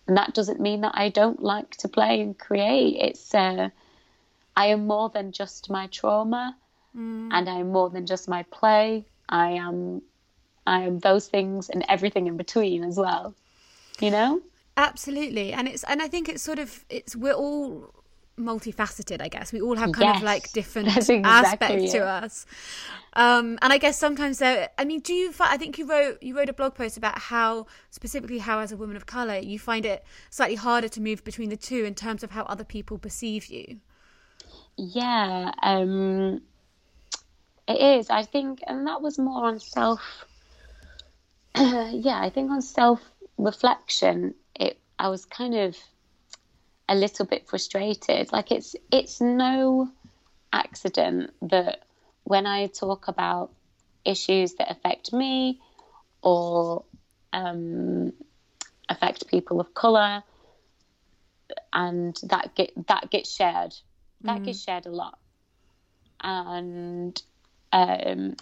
[0.07, 2.97] and that doesn't mean that I don't like to play and create.
[2.99, 3.69] It's uh,
[4.55, 6.57] I am more than just my trauma,
[6.95, 7.29] mm.
[7.31, 9.05] and I am more than just my play.
[9.29, 10.01] I am
[10.67, 13.33] I am those things and everything in between as well.
[13.99, 14.41] You know.
[14.77, 18.00] Absolutely, and it's and I think it's sort of it's we're all
[18.41, 19.53] multifaceted, I guess.
[19.53, 22.45] We all have kind Yes, of like different exactly aspects to us.
[23.13, 26.35] Um, and I guess sometimes there, I mean, do you I think you wrote, you
[26.37, 29.85] wrote a blog post about how, specifically how as a woman of colour, you find
[29.85, 33.47] it slightly harder to move between the two in terms of how other people perceive
[33.47, 33.79] you.
[34.77, 36.41] Yeah, um,
[37.67, 38.09] it is.
[38.11, 40.25] I think, and that was more on self.
[41.55, 43.01] yeah, I think on self
[43.37, 45.77] reflection, it I was kind of
[46.91, 48.31] a little bit frustrated.
[48.33, 49.89] Like it's it's no
[50.51, 51.83] accident that
[52.25, 53.51] when I talk about
[54.03, 55.61] issues that affect me
[56.21, 56.83] or
[57.31, 58.11] um,
[58.89, 60.21] affect people of color,
[61.71, 63.73] and that get that gets shared.
[64.23, 65.17] That gets shared a lot,
[66.21, 67.19] and
[67.71, 68.35] um,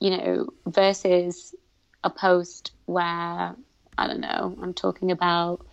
[0.00, 1.54] you know, versus
[2.02, 3.54] a post where
[3.96, 5.64] I don't know, I'm talking about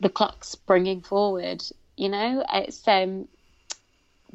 [0.00, 1.62] the clock springing forward.
[1.96, 3.28] You know, it's um,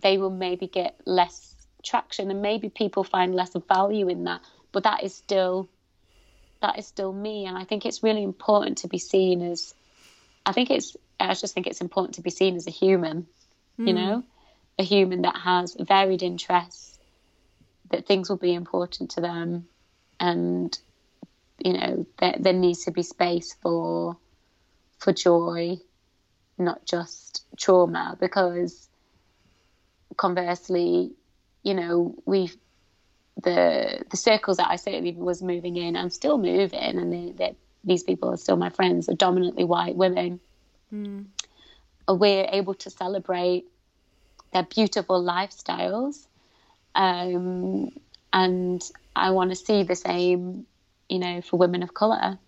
[0.02, 4.41] they will maybe get less traction, and maybe people find less value in that.
[4.71, 5.69] But that is still
[6.62, 9.73] that is still me, and I think it's really important to be seen as.
[10.45, 10.95] I think it's.
[11.19, 13.28] I just think it's important to be seen as a human.
[13.78, 14.23] You know,
[14.78, 16.99] a human that has varied interests,
[17.89, 19.67] that things will be important to them,
[20.19, 20.78] and
[21.60, 24.17] you know there there needs to be space for
[25.04, 25.78] for joy,
[26.58, 28.18] not just trauma.
[28.20, 28.89] Because
[30.16, 31.12] conversely,
[31.62, 32.52] you know, we
[33.42, 37.56] the the circles that I certainly was moving in, I'm still moving, and they, they,
[37.84, 40.39] these people are still my friends, are dominantly white women.
[42.08, 43.66] We're able to celebrate
[44.54, 46.28] their beautiful lifestyles,
[46.96, 47.92] um,
[48.32, 48.82] and
[49.16, 50.66] I want to see the same,
[51.10, 52.39] you know, for women of color.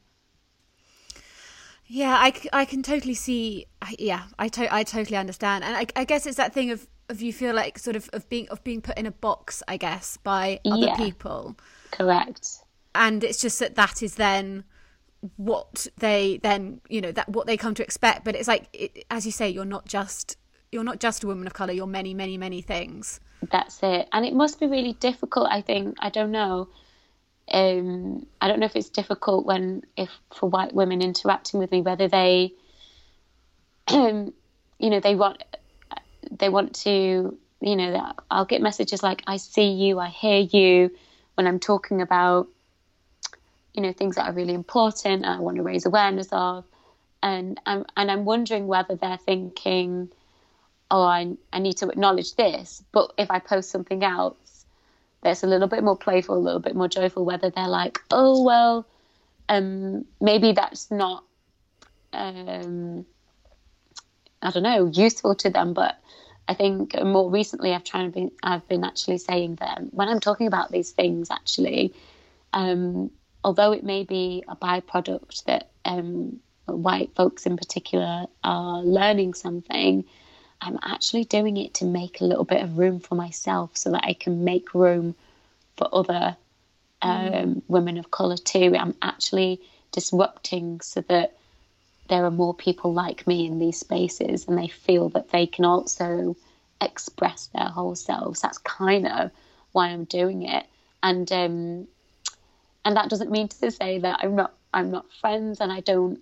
[1.88, 3.68] Yeah, I, I can totally see.
[3.82, 6.88] I- Yeah, I to- I totally understand, and I, I guess it's that thing of
[7.08, 9.78] of you feel like sort of of being of being put in a box, I
[9.78, 10.96] guess, by other Yeah.
[10.98, 11.56] people,
[11.92, 12.48] Correct.
[12.96, 14.64] and it's just that that is then
[15.38, 18.26] what they then you know that what they come to expect.
[18.26, 20.38] But it's like it, as you say, you're not just
[20.72, 21.72] you're not just a woman of color.
[21.74, 23.20] You're many, many, many things.
[23.52, 24.10] That's it.
[24.12, 25.96] And it must be really difficult, I think.
[26.00, 26.70] I don't know.
[27.52, 31.82] Um, I don't know if it's difficult when, if for white women interacting with me,
[31.82, 32.54] whether they,
[33.92, 34.34] you
[34.80, 35.44] know, they want,
[36.32, 40.92] they want to, you know, I'll get messages like, I see you, I hear you
[41.36, 42.48] when I'm talking about,
[43.74, 46.66] you know, things that are really important I want to raise awareness of.
[47.22, 50.10] And I'm, and I'm wondering whether they're thinking,
[50.90, 52.84] oh, I, I need to acknowledge this.
[52.92, 54.38] But if I post something else
[55.22, 58.44] that's a little bit more playful, a little bit more joyful, whether they're like, oh,
[58.44, 58.88] well,
[59.50, 61.24] um, maybe that's not,
[62.14, 63.06] um,
[64.42, 65.74] I don't know, useful to them.
[65.74, 65.98] But
[66.48, 70.20] I think more recently I've tried to be, I've been actually saying that when I'm
[70.20, 71.94] talking about these things, actually,
[72.54, 73.12] um,
[73.44, 80.06] although it may be a byproduct that um, white folks in particular are learning something,
[80.66, 84.04] I'm actually doing it to make a little bit of room for myself so that
[84.04, 85.16] I can make room
[85.78, 86.36] for other
[87.02, 88.76] um, women of colour too.
[88.78, 91.38] I'm actually disrupting so that
[92.10, 95.66] there are more people like me in these spaces and they feel that they can
[95.66, 96.36] also
[96.82, 98.42] express their whole selves.
[98.42, 99.32] That's kind of
[99.72, 100.66] why I'm doing it.
[101.04, 101.88] And um,
[102.84, 106.22] and that doesn't mean to say that I'm not I'm not friends and I don't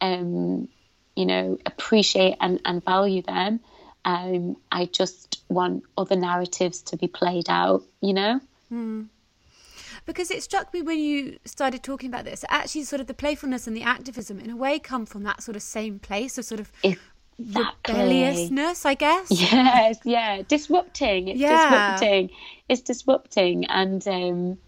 [0.00, 0.68] um,
[1.16, 3.60] you know appreciate and, and value them.
[4.04, 8.40] Um, I just want other narratives to be played out, you know?
[10.06, 13.66] because it struck me when you started talking about this actually sort of the playfulness
[13.66, 16.60] and the activism in a way come from that sort of same place of sort
[16.60, 17.94] of Exactly.
[17.94, 21.28] rebelliousness i guess Yes, yeah, disrupting.
[21.28, 21.56] It's Yeah.
[21.56, 22.30] disrupting.
[22.68, 24.58] It's disrupting, and um,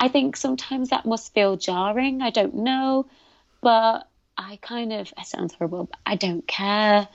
[0.00, 2.20] I think sometimes that must feel jarring.
[2.22, 3.06] I don't know,
[3.60, 5.12] but I kind of.
[5.18, 5.84] It sounds horrible.
[5.84, 7.08] But I don't care.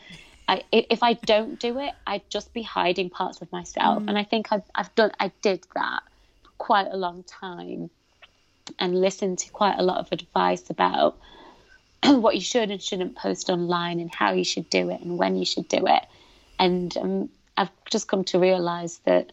[0.45, 4.25] I, if I don't do it, I'd just be hiding parts of myself, and I
[4.25, 5.11] think I've, I've done.
[5.17, 6.01] I did that
[6.43, 7.89] for quite a long time,
[8.77, 11.17] and listened to quite a lot of advice about
[12.03, 15.37] what you should and shouldn't post online and how you should do it and when
[15.37, 16.05] you should do it.
[16.59, 19.31] And um, I've just come to realize that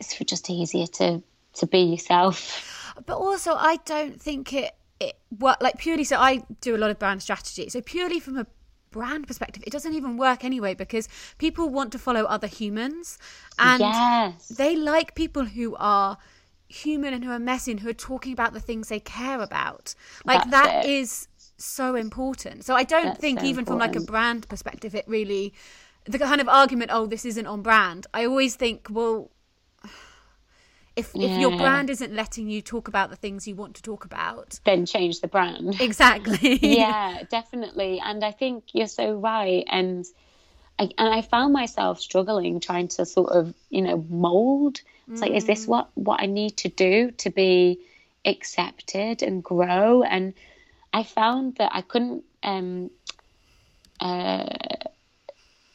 [0.00, 1.22] it's just easier to
[1.54, 2.92] to be yourself.
[3.06, 6.90] but also i don't think it it work like purely so i do a lot
[6.90, 8.46] of brand strategy so purely from a
[8.90, 13.18] brand perspective it doesn't even work anyway because people want to follow other humans
[13.58, 16.16] and yes, they like people who are
[16.68, 19.94] human and who are messy and who are talking about the things they care about
[20.24, 20.90] like That's that it.
[20.90, 21.28] is
[21.58, 22.64] so important.
[22.64, 25.54] So I don't That's think so even from like a brand perspective, it really
[26.04, 28.06] the kind of argument, oh, this isn't on brand.
[28.14, 29.30] I always think, well,
[30.96, 34.04] if if your brand isn't letting you talk about the things you want to talk
[34.06, 35.78] about, Then change the brand.
[35.80, 36.58] exactly.
[36.62, 38.00] yeah, definitely.
[38.02, 39.64] And I think you're so right.
[39.68, 40.06] And
[40.78, 44.80] I, and I found myself struggling trying to sort of, you know, mold.
[45.08, 47.78] It's like, is this what, what I need to do to be
[48.24, 50.02] accepted and grow?
[50.02, 50.34] And
[50.92, 52.90] I found that I couldn't, um,
[54.00, 54.48] uh,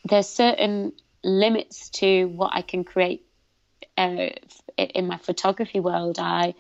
[0.04, 0.92] there's certain
[1.24, 3.26] limits to what I can create
[3.98, 4.30] uh,
[4.78, 6.18] in my photography world.
[6.20, 6.56] I,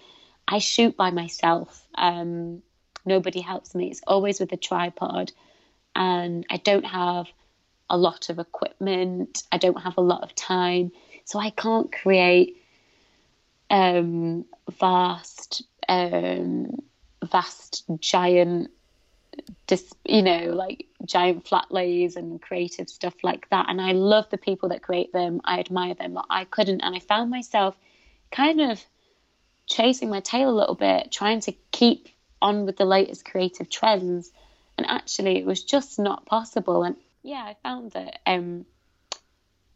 [0.48, 1.88] I shoot by myself.
[1.96, 2.62] Um,
[3.06, 3.90] nobody helps me.
[3.90, 5.32] It's always with a tripod,
[5.96, 7.28] and I don't have
[7.90, 9.44] a lot of equipment.
[9.52, 10.92] I don't have a lot of time,
[11.26, 12.58] so I can't create
[13.70, 14.46] um,
[14.80, 16.82] vast, um,
[17.24, 18.70] vast, giant,
[19.68, 23.68] dis- you know, like giant flat lays and creative stuff like that.
[23.70, 25.42] And I love the people that create them.
[25.44, 26.82] I admire them, but I couldn't.
[26.82, 27.76] And I found myself
[28.32, 28.84] kind of
[29.66, 32.10] chasing my tail a little bit, trying to keep
[32.42, 34.32] on with the latest creative trends.
[34.78, 36.84] And actually, it was just not possible.
[36.84, 38.66] And yeah, I found that um,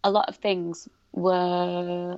[0.03, 2.17] a lot of things were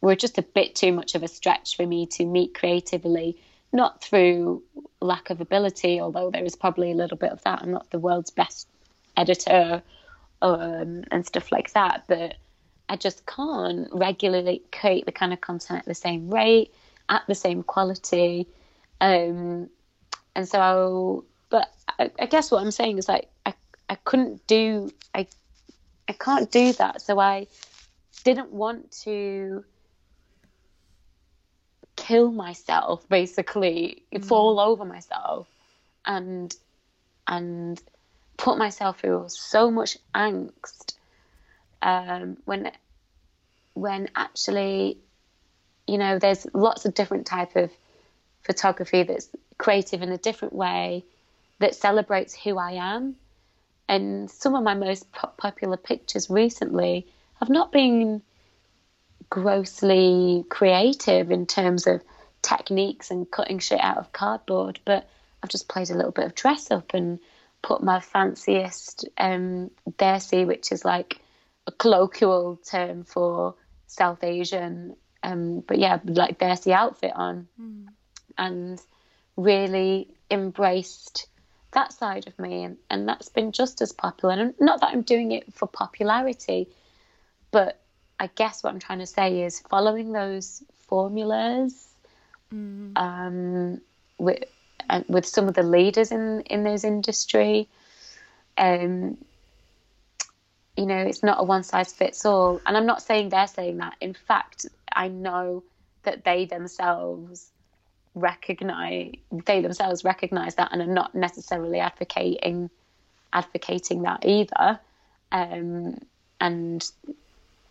[0.00, 3.38] were just a bit too much of a stretch for me to meet creatively.
[3.72, 4.62] Not through
[5.00, 7.62] lack of ability, although there is probably a little bit of that.
[7.62, 8.68] I'm not the world's best
[9.16, 9.82] editor
[10.42, 12.36] um, and stuff like that, but
[12.88, 16.74] I just can't regularly create the kind of content at the same rate,
[17.08, 18.46] at the same quality.
[19.00, 19.70] Um,
[20.36, 23.54] and so, but I, I guess what I'm saying is like, I,
[23.88, 25.26] I couldn't do, I,
[26.08, 27.00] I can't do that.
[27.00, 27.46] So I
[28.24, 29.64] didn't want to
[32.06, 35.46] kill myself, basically, fall over myself.
[36.04, 36.54] And,
[37.26, 37.80] and
[38.36, 40.94] put myself through so much angst
[41.80, 42.70] um, when
[43.74, 44.98] when actually
[45.86, 47.70] you know there's lots of different type of
[48.42, 49.28] photography that's
[49.58, 51.04] creative in a different way
[51.60, 53.14] that celebrates who I am.
[53.88, 57.06] And some of my most po- popular pictures recently
[57.38, 58.22] have not been
[59.32, 62.02] grossly creative in terms of
[62.42, 65.08] techniques and cutting shit out of cardboard but
[65.42, 67.18] I've just played a little bit of dress up and
[67.62, 71.18] put my fanciest um which is like
[71.66, 73.54] a colloquial term for
[73.92, 77.46] South Asian, um, but yeah, like desi outfit on,
[78.38, 78.80] and
[79.36, 81.26] really embraced
[81.72, 84.34] that side of me, and, and that's been just as popular.
[84.34, 86.68] And not that I'm doing it for popularity,
[87.50, 87.81] but
[88.22, 91.88] I guess what I'm trying to say is following those formulas
[92.94, 93.80] um,
[94.16, 94.44] with
[94.88, 97.68] and with some of the leaders in in those industry.
[98.56, 99.18] Um,
[100.76, 102.60] you know, it's not a one size fits all.
[102.64, 103.96] And I'm not saying they're saying that.
[104.00, 105.64] In fact, I know
[106.04, 107.50] that they themselves
[108.14, 109.14] recognize
[109.46, 112.70] they themselves recognize that and are not necessarily advocating
[113.32, 114.78] advocating that either.
[115.32, 115.98] Um,
[116.40, 116.88] and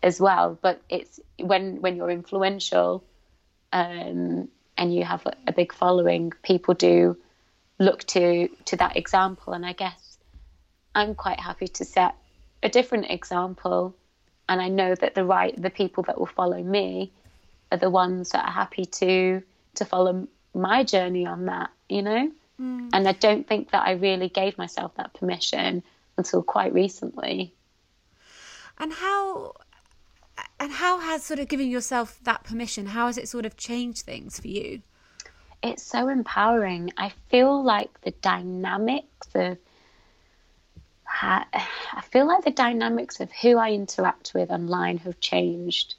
[0.02, 3.04] as well, but it's when when you're influential
[3.72, 7.16] um, and you have a, a big following, people do
[7.78, 9.52] look to to that example.
[9.52, 10.18] And I guess
[10.94, 12.14] I'm quite happy to set
[12.62, 13.94] a different example
[14.48, 17.12] and I know that the right the people that will follow me
[17.70, 19.42] are the ones that are happy to
[19.76, 22.30] to follow my journey on that, you know?
[22.92, 25.82] And I don't think that I really gave myself that permission
[26.18, 27.54] until quite recently.
[28.78, 29.54] And how
[30.58, 34.02] and how has sort of giving yourself that permission, how has it sort of changed
[34.02, 34.82] things for you?
[35.62, 36.92] It's so empowering.
[36.96, 39.58] I feel like the dynamics of
[41.24, 45.94] I feel like the dynamics of who I interact with online have changed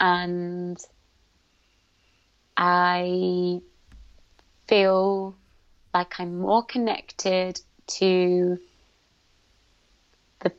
[0.00, 0.78] and
[2.56, 3.60] I
[4.66, 5.36] feel
[5.94, 8.58] like I'm more connected to
[10.40, 10.52] the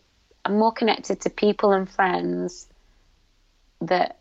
[0.46, 2.67] I'm more connected to people and friends
[3.82, 4.20] that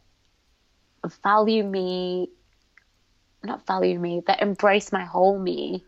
[1.22, 2.28] value me
[3.44, 5.84] not value me that embrace my whole me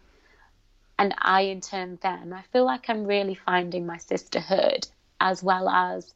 [0.98, 4.86] and I in turn them I feel like I'm really finding my sisterhood
[5.20, 6.14] as well as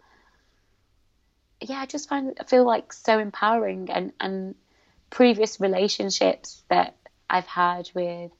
[1.60, 4.54] yeah I just find I feel like so empowering and and
[5.10, 6.96] previous relationships that
[7.28, 8.30] I've had with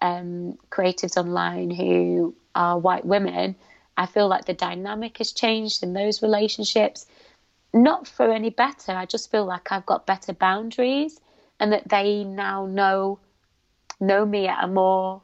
[0.00, 3.56] um, creatives online who are white women,
[3.96, 7.06] I feel like the dynamic has changed in those relationships.
[7.72, 8.92] Not for any better.
[8.92, 11.20] I just feel like I've got better boundaries,
[11.60, 13.20] and that they now know
[14.00, 15.20] know me at a more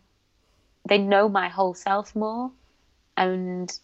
[0.87, 2.51] they know my whole self more
[3.17, 3.79] and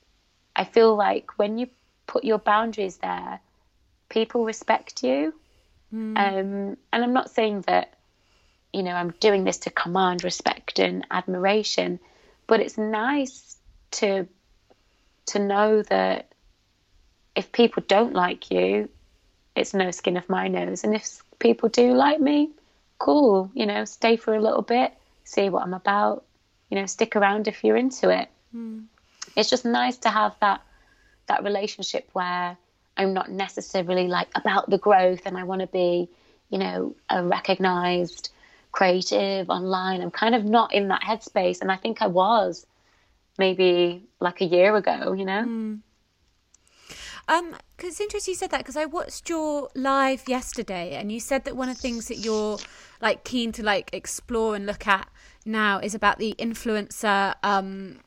[0.54, 1.66] i feel like when you
[2.06, 3.40] put your boundaries there
[4.10, 5.34] people respect you
[5.92, 6.16] mm.
[6.16, 7.94] um, and i'm not saying that
[8.72, 11.98] you know i'm doing this to command respect and admiration
[12.46, 13.56] but it's nice
[13.90, 14.28] to
[15.24, 16.31] to know that
[17.34, 18.88] if people don't like you
[19.54, 20.82] it's no skin off my nose.
[20.82, 22.50] And if people do like me
[22.98, 24.92] cool you know stay for a little bit
[25.24, 26.24] see what i'm about
[26.70, 28.28] you know stick around if you're into it.
[28.54, 28.84] Mm.
[29.34, 30.62] it's just nice to have that
[31.26, 32.56] that relationship where
[32.96, 36.08] i'm not necessarily like about the growth and i want to be
[36.48, 38.28] you know a recognized
[38.70, 40.00] creative online.
[40.00, 41.60] I'm kind of not in that headspace.
[41.60, 42.64] And i think i was
[43.36, 45.44] maybe like a year ago you know?
[45.44, 45.80] Mm.
[47.28, 51.44] Um, it's interesting you said that because I watched your live yesterday, and you said
[51.44, 52.58] that one of the things that you're
[53.00, 55.08] like keen to like explore and look at
[55.44, 57.98] now is about the influencer um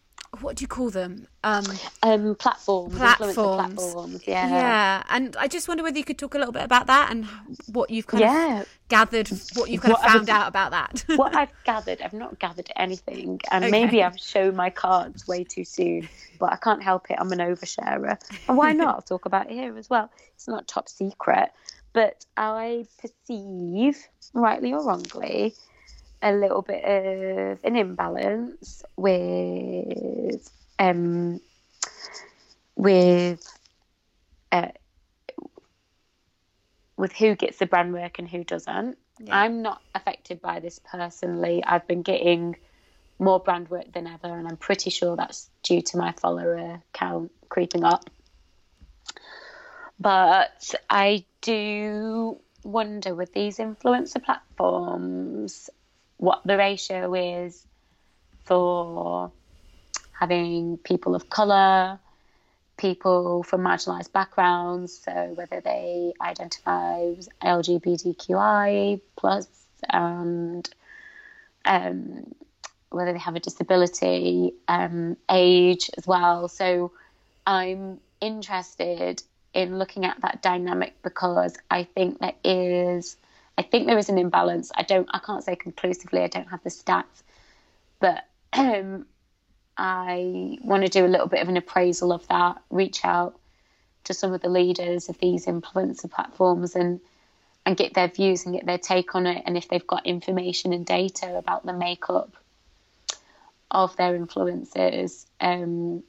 [0.41, 1.27] what do you call them?
[1.43, 1.65] Um,
[2.03, 3.35] um platforms, platforms.
[3.35, 4.27] platforms.
[4.27, 5.03] Yeah, yeah.
[5.09, 7.25] And I just wonder whether you could talk a little bit about that and
[7.71, 8.61] what you've kind yeah.
[8.61, 11.05] of gathered, what you've kind what of found I've, out about that.
[11.17, 13.71] what I've gathered, I've not gathered anything, and okay.
[13.71, 16.07] maybe I've shown my cards way too soon.
[16.39, 17.17] But I can't help it.
[17.19, 18.95] I'm an oversharer, and why not?
[18.95, 20.11] I'll talk about it here as well.
[20.33, 21.51] It's not top secret,
[21.93, 25.53] but I perceive, rightly or wrongly,
[26.25, 31.39] a little bit of an imbalance with um
[32.75, 33.47] with
[34.51, 34.69] uh,
[36.97, 38.97] with who gets the brand work and who doesn't.
[39.19, 39.39] Yeah.
[39.39, 41.63] I'm not affected by this personally.
[41.63, 42.55] I've been getting
[43.19, 47.31] more brand work than ever, and I'm pretty sure that's due to my follower count
[47.49, 48.09] creeping up.
[49.99, 55.69] But I do wonder with these influencer platforms
[56.17, 57.65] what the ratio is
[58.43, 59.31] for
[60.11, 61.99] having people of colour,
[62.77, 69.47] people from marginalised backgrounds, so whether they identify as LGBTQI plus
[69.89, 70.69] and
[71.65, 72.33] um,
[72.89, 76.47] whether they have a disability, um, age as well.
[76.47, 76.91] So
[77.45, 79.21] I'm interested
[79.53, 83.17] in looking at that dynamic because I think there is
[83.57, 84.71] I think there is an imbalance.
[84.75, 86.21] I don't, I can't say conclusively.
[86.21, 87.23] I don't have the stats,
[87.99, 89.05] but um,
[89.77, 92.61] I want to do a little bit of an appraisal of that.
[92.69, 93.39] Reach out
[94.05, 96.99] to some of the leaders of these influencer platforms and
[97.65, 99.41] and get their views and get their take on it.
[99.45, 102.35] And if they've got information and data about the makeup
[103.71, 106.03] of their influencers, um,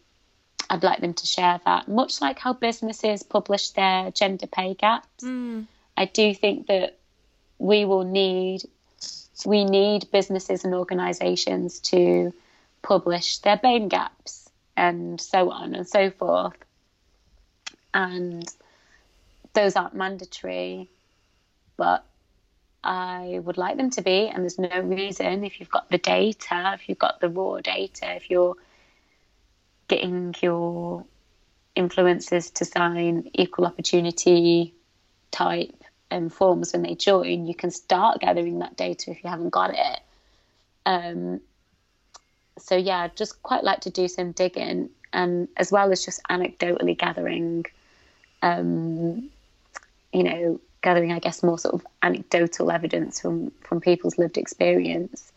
[0.68, 1.88] I'd like them to share that.
[1.88, 5.64] Much like how businesses publish their gender pay gaps, mm.
[5.96, 6.95] I do think that
[7.58, 8.62] we will need
[9.44, 12.32] we need businesses and organisations to
[12.82, 16.56] publish their BAME gaps and so on and so forth.
[17.92, 18.48] And
[19.52, 20.88] those aren't mandatory,
[21.76, 22.04] but
[22.82, 24.28] I would like them to be.
[24.28, 28.14] And there's no reason if you've got the data, if you've got the raw data,
[28.14, 28.56] if you're
[29.88, 31.04] getting your
[31.76, 34.74] influencers to sign equal opportunity
[35.30, 35.84] type
[36.30, 40.00] forms when they join, you can start gathering that data if you haven't got it.
[40.84, 41.40] Um,
[42.58, 46.22] so yeah, I'd just quite like to do some digging, and as well as just
[46.30, 47.66] anecdotally gathering,
[48.42, 49.28] um,
[50.12, 55.32] you know, gathering I guess more sort of anecdotal evidence from from people's lived experience.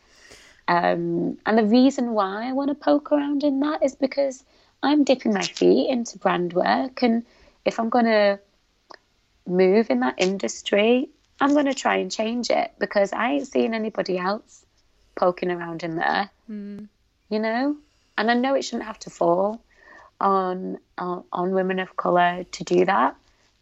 [0.68, 4.44] Um, and the reason why I want to poke around in that is because
[4.84, 7.26] I'm dipping my feet into brand work, and
[7.66, 8.40] if I'm going to
[9.50, 11.10] move in that industry,
[11.42, 14.66] I'm going to try and change it because I ain't seeing anybody else
[15.16, 16.88] poking around in there, mm.
[17.30, 17.78] you know?
[18.18, 19.62] And I know it shouldn't have to fall
[20.20, 23.16] on, on, on women of colour to do that,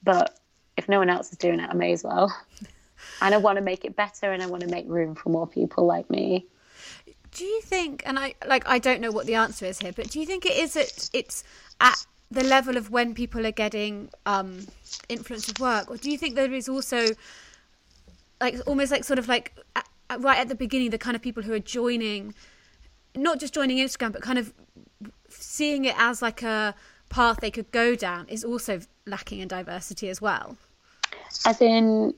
[0.04, 0.38] but
[0.76, 2.36] if no one else is doing it, I may as well.
[3.22, 5.48] and I want to make it better and I want to make room for more
[5.48, 6.46] people like me.
[7.32, 10.10] Do you think, and I like, I don't know what the answer is here, but
[10.10, 11.44] do you think it is at it's
[11.80, 14.68] at the level of when people are getting um,
[15.10, 17.08] influence of work, or do you think there is also
[18.42, 19.88] like almost like sort of like at,
[20.20, 22.34] right at the beginning the kind of people who are joining,
[23.16, 24.54] not just joining Instagram, but kind of
[25.30, 26.76] seeing it as like a
[27.10, 30.58] path they could go down is also lacking in diversity as well.
[31.46, 32.14] As in,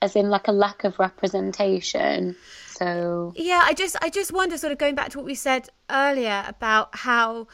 [0.00, 2.36] as in like a lack of representation.
[2.68, 5.68] So yeah, I just I just wonder, sort of going back to what we said
[5.90, 7.48] earlier about how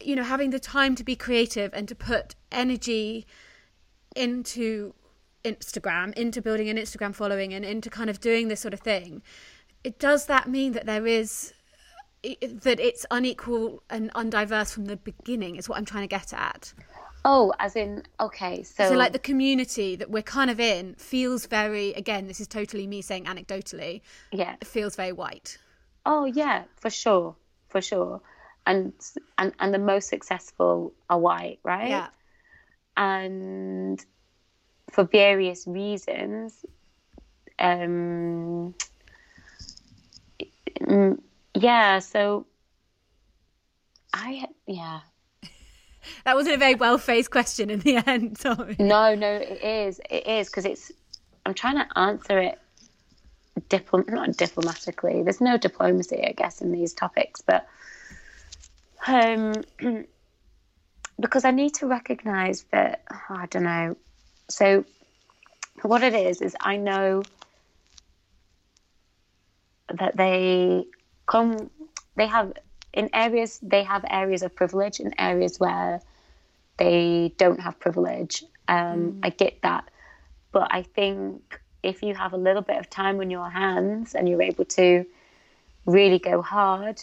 [0.00, 3.26] you know having the time to be creative and to put energy
[4.14, 4.94] into
[5.44, 9.22] Instagram, into building an Instagram following and into kind of doing this sort of thing,
[9.84, 11.52] it does that mean that there is
[12.22, 16.72] that it's unequal and undiverse from the beginning is what I'm trying to get at.
[17.24, 21.46] Oh, as in okay, so So like the community that we're kind of in feels
[21.46, 24.00] very again, this is totally me saying anecdotally,
[24.32, 24.56] yeah.
[24.60, 25.58] it feels very white.
[26.04, 27.36] Oh yeah, for sure,
[27.68, 28.20] for sure.
[28.66, 28.92] And
[29.38, 31.88] and and the most successful are white, right?
[31.88, 32.08] Yeah.
[32.96, 34.04] And
[34.90, 36.64] for various reasons,
[37.58, 38.74] um,
[40.80, 41.18] mm,
[41.54, 42.00] yeah.
[42.00, 42.46] So
[44.12, 45.00] I yeah.
[46.24, 48.76] That wasn't a very well phrased question in the end, sorry.
[48.78, 50.00] No, no, it is.
[50.10, 50.92] It is because it's.
[51.44, 52.58] I'm trying to answer it
[53.68, 55.22] diplom not diplomatically.
[55.22, 57.66] There's no diplomacy, I guess, in these topics, but
[59.06, 59.52] um,
[61.20, 63.96] because I need to recognise that I don't know.
[64.48, 64.84] So
[65.82, 67.22] what it is is I know
[69.92, 70.86] that they
[71.26, 71.70] come.
[72.16, 72.52] They have
[72.92, 76.00] in areas they have areas of privilege in areas where
[76.78, 78.44] they don't have privilege.
[78.68, 79.88] Um, I get that,
[80.52, 84.28] but I think if you have a little bit of time on your hands and
[84.28, 85.06] you're able to
[85.86, 87.00] really go hard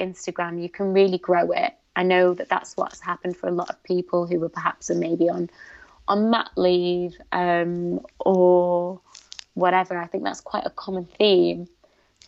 [0.00, 1.74] Instagram, you can really grow it.
[1.94, 5.28] I know that that's what's happened for a lot of people who were perhaps maybe
[5.28, 5.50] on
[6.08, 9.00] on mat leave um, or
[9.54, 9.98] whatever.
[9.98, 11.68] I think that's quite a common theme.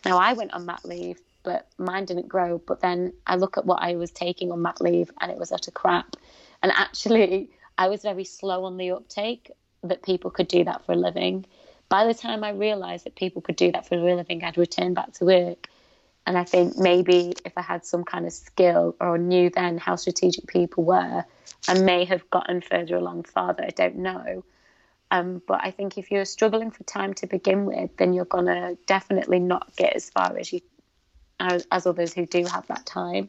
[0.05, 2.57] Now I went on mat leave, but mine didn't grow.
[2.57, 5.51] But then I look at what I was taking on mat leave, and it was
[5.51, 6.15] utter crap.
[6.61, 9.51] And actually, I was very slow on the uptake
[9.83, 11.45] that people could do that for a living.
[11.87, 14.93] By the time I realised that people could do that for a living, I'd return
[14.93, 15.69] back to work.
[16.29, 19.95] And I think maybe if I had some kind of skill or knew then how
[19.95, 21.25] strategic people were,
[21.67, 23.63] I may have gotten further along farther.
[23.63, 24.43] I don't know.
[25.09, 28.77] Um, but I think if you're struggling for time to begin with, then you're gonna
[28.85, 30.61] definitely not get as far as you
[31.39, 33.27] as, as others who do have that time.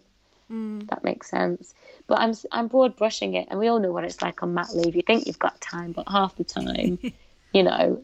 [0.53, 0.87] Mm.
[0.91, 1.73] That makes sense.
[2.07, 4.77] But I'm I'm broad brushing it, and we all know what it's like on mat
[4.77, 4.95] leave.
[4.95, 6.99] You think you've got time, but half the time,
[7.55, 8.03] you know,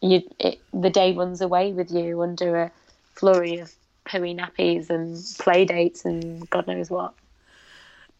[0.00, 2.72] you it, the day runs away with you under a
[3.12, 3.70] flurry of
[4.06, 7.14] pooey nappies and play dates and God knows what.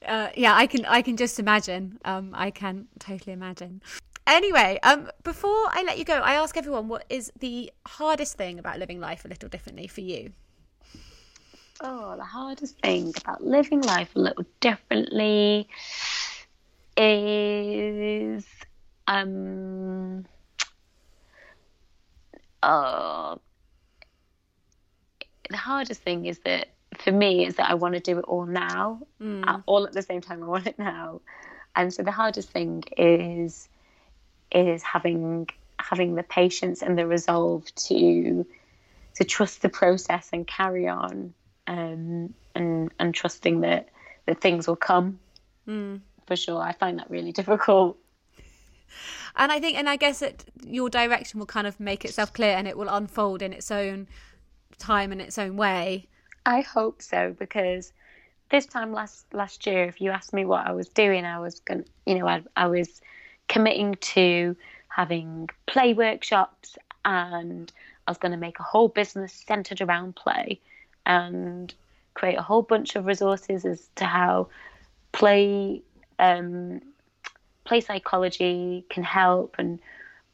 [0.06, 1.98] Uh, yeah, I can I can just imagine.
[2.04, 3.82] Um, I can totally imagine.
[4.26, 8.58] Anyway, um, before I let you go, I ask everyone what is the hardest thing
[8.58, 10.32] about living life a little differently for you.
[11.82, 15.68] Oh, the hardest thing about living life a little differently
[16.96, 18.44] is
[19.06, 20.26] um
[22.62, 23.40] oh
[25.50, 28.46] the hardest thing is that for me is that I want to do it all
[28.46, 29.62] now, mm.
[29.66, 30.42] all at the same time.
[30.42, 31.20] I want it now,
[31.76, 33.68] and so the hardest thing is
[34.52, 35.48] is having
[35.78, 38.46] having the patience and the resolve to
[39.14, 41.34] to trust the process and carry on,
[41.66, 43.88] um, and and trusting that
[44.26, 45.18] that things will come.
[45.68, 46.00] Mm.
[46.26, 47.96] For sure, I find that really difficult.
[49.36, 52.56] And I think, and I guess that your direction will kind of make itself clear,
[52.56, 54.08] and it will unfold in its own
[54.78, 56.06] time in its own way.
[56.46, 57.92] I hope so because
[58.50, 61.60] this time last last year, if you asked me what I was doing, I was
[61.60, 63.00] going, you know, I, I was
[63.48, 64.56] committing to
[64.88, 67.72] having play workshops, and
[68.06, 70.60] I was going to make a whole business centered around play,
[71.06, 71.72] and
[72.14, 74.48] create a whole bunch of resources as to how
[75.12, 75.82] play
[76.18, 76.80] um,
[77.64, 79.78] play psychology can help, and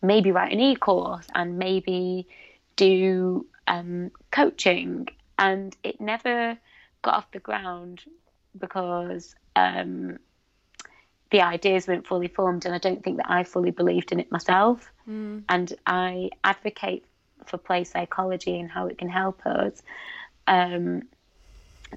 [0.02, 2.26] maybe write an e-course, and maybe
[2.76, 5.08] do um, coaching,
[5.38, 6.58] and it never
[7.02, 8.02] got off the ground
[8.58, 10.18] because um,
[11.30, 14.30] the ideas weren't fully formed, and I don't think that I fully believed in it
[14.30, 14.90] myself.
[15.08, 15.44] Mm.
[15.48, 17.04] And I advocate
[17.46, 19.82] for play psychology and how it can help us,
[20.46, 21.02] um,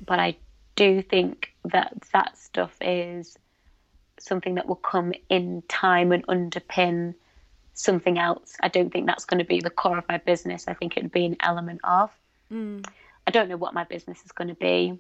[0.06, 0.38] but I
[0.76, 3.38] do think that that stuff is
[4.20, 7.16] something that will come in time and underpin
[7.80, 8.56] something else.
[8.62, 10.68] I don't think that's going to be the core of my business.
[10.68, 12.12] I think it would be an element of.
[12.52, 12.86] Mm.
[13.26, 15.00] I don't know what my business is going to be.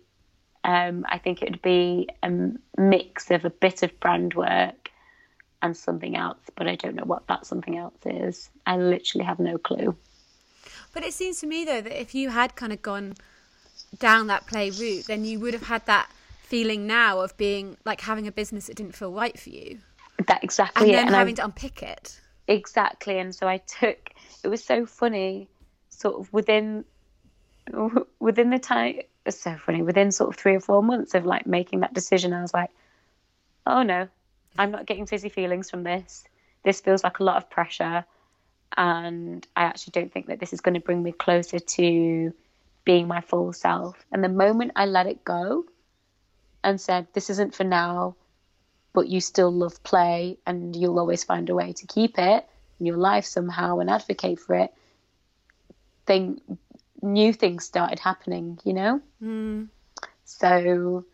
[0.63, 2.31] Um, I think it would be a
[2.77, 4.91] mix of a bit of brand work
[5.61, 8.49] and something else, but I don't know what that something else is.
[8.65, 9.95] I literally have no clue.
[10.93, 13.15] But it seems to me though that if you had kind of gone
[13.97, 16.09] down that play route, then you would have had that
[16.43, 19.79] feeling now of being like having a business that didn't feel right for you.
[20.27, 21.35] That exactly, and then and having I...
[21.35, 22.21] to unpick it.
[22.49, 23.19] Exactly.
[23.19, 24.09] And so I took,
[24.43, 25.47] it was so funny,
[25.89, 26.83] sort of within,
[28.19, 31.81] within the time, so funny, within sort of three or four months of like making
[31.81, 32.71] that decision, I was like,
[33.67, 34.07] oh no,
[34.57, 36.23] I'm not getting fizzy feelings from this.
[36.63, 38.03] This feels like a lot of pressure.
[38.75, 42.33] And I actually don't think that this is going to bring me closer to
[42.83, 44.03] being my full self.
[44.11, 45.65] And the moment I let it go
[46.63, 48.15] and said, This isn't for now,
[48.99, 52.45] but you still love play and you'll always find a way to keep it
[52.81, 54.73] in your life somehow and advocate for it,
[56.05, 56.41] then
[57.01, 59.01] new things started happening, you know?
[59.23, 59.69] Mm.
[60.25, 61.05] So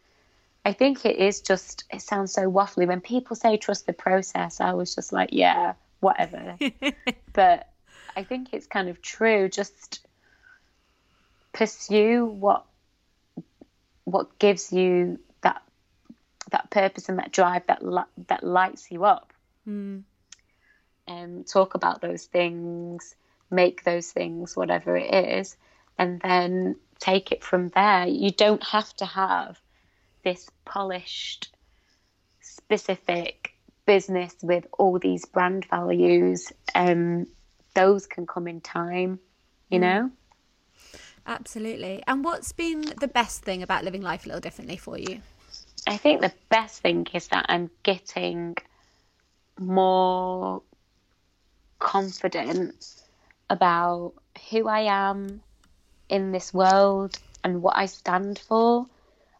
[0.65, 2.87] I think it is just, it sounds so waffly.
[2.87, 6.57] When people say trust the process, I was just like, yeah, whatever.
[7.33, 7.69] but
[8.17, 9.47] I think it's kind of true.
[9.47, 10.07] Just
[11.53, 12.65] pursue what
[14.05, 15.19] what gives you
[16.55, 17.81] that purpose and that drive that
[18.27, 19.33] that lights you up.
[19.67, 20.03] Mm.
[21.07, 23.15] And um, talk about those things,
[23.51, 25.55] make those things whatever it is,
[25.99, 28.07] and then take it from there.
[28.07, 29.59] You don't have to have
[30.23, 31.53] this polished,
[32.41, 33.53] specific
[33.85, 36.51] business with all these brand values.
[36.73, 37.27] Um,
[37.75, 39.19] those can come in time,
[39.69, 39.81] you mm.
[39.81, 40.11] know?
[41.27, 42.03] Absolutely.
[42.07, 45.21] And what's been the best thing about living life a little differently for you?
[45.87, 48.55] I think the best thing is that I'm getting
[49.59, 50.61] more
[51.79, 53.03] confident
[53.49, 54.13] about
[54.49, 55.41] who I am
[56.09, 58.87] in this world and what I stand for.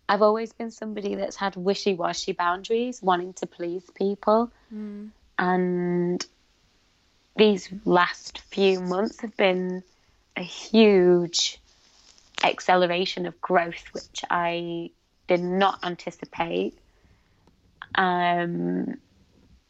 [0.07, 4.51] I've always been somebody that's had wishy washy boundaries, wanting to please people.
[4.73, 5.09] Mm.
[5.39, 6.25] And
[7.35, 9.83] these last few months have been
[10.37, 11.59] a huge
[12.43, 14.91] acceleration of growth, which I
[15.27, 16.77] did not anticipate,
[17.95, 18.95] um,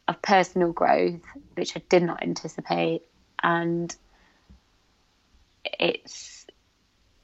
[0.08, 1.22] of personal growth,
[1.54, 3.02] which I did not anticipate.
[3.42, 3.94] And
[5.64, 6.46] it's,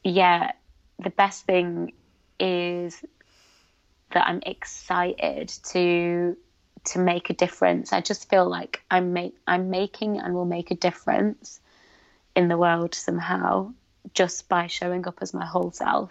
[0.03, 0.53] yeah,
[0.99, 1.93] the best thing
[2.39, 3.03] is
[4.13, 6.37] that I'm excited to
[6.85, 7.93] to make a difference.
[7.93, 11.61] I just feel like I'm make I'm making and will make a difference
[12.35, 13.73] in the world somehow
[14.15, 16.11] just by showing up as my whole self.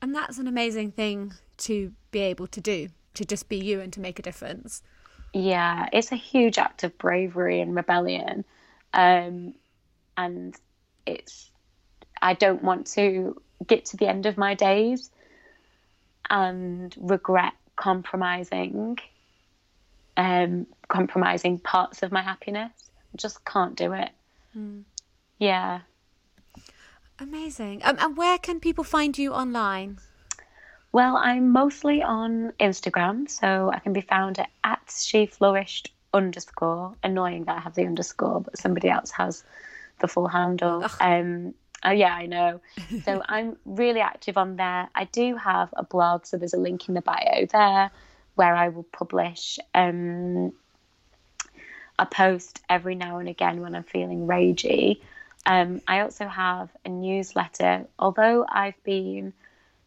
[0.00, 3.92] And that's an amazing thing to be able to do, to just be you and
[3.92, 4.82] to make a difference.
[5.32, 8.44] Yeah, it's a huge act of bravery and rebellion.
[8.92, 9.54] Um,
[10.16, 10.54] and
[11.06, 11.50] it's,
[12.22, 15.10] I don't want to get to the end of my days
[16.28, 18.98] and regret compromising
[20.16, 22.72] um, compromising parts of my happiness.
[23.12, 24.10] I just can't do it.
[24.56, 24.84] Mm.
[25.38, 25.80] Yeah.
[27.18, 27.82] Amazing.
[27.84, 29.98] Um, and where can people find you online?
[30.92, 36.94] Well, I'm mostly on Instagram, so I can be found at, at she flourished underscore.
[37.02, 39.44] Annoying that I have the underscore, but somebody else has
[40.00, 40.86] the full handle.
[41.00, 41.54] Um,
[41.84, 42.60] oh, yeah, I know.
[43.04, 44.88] So I'm really active on there.
[44.94, 47.90] I do have a blog, so there's a link in the bio there
[48.34, 50.52] where I will publish um,
[51.98, 55.00] a post every now and again when I'm feeling ragey.
[55.46, 57.86] Um, I also have a newsletter.
[57.98, 59.32] Although I've been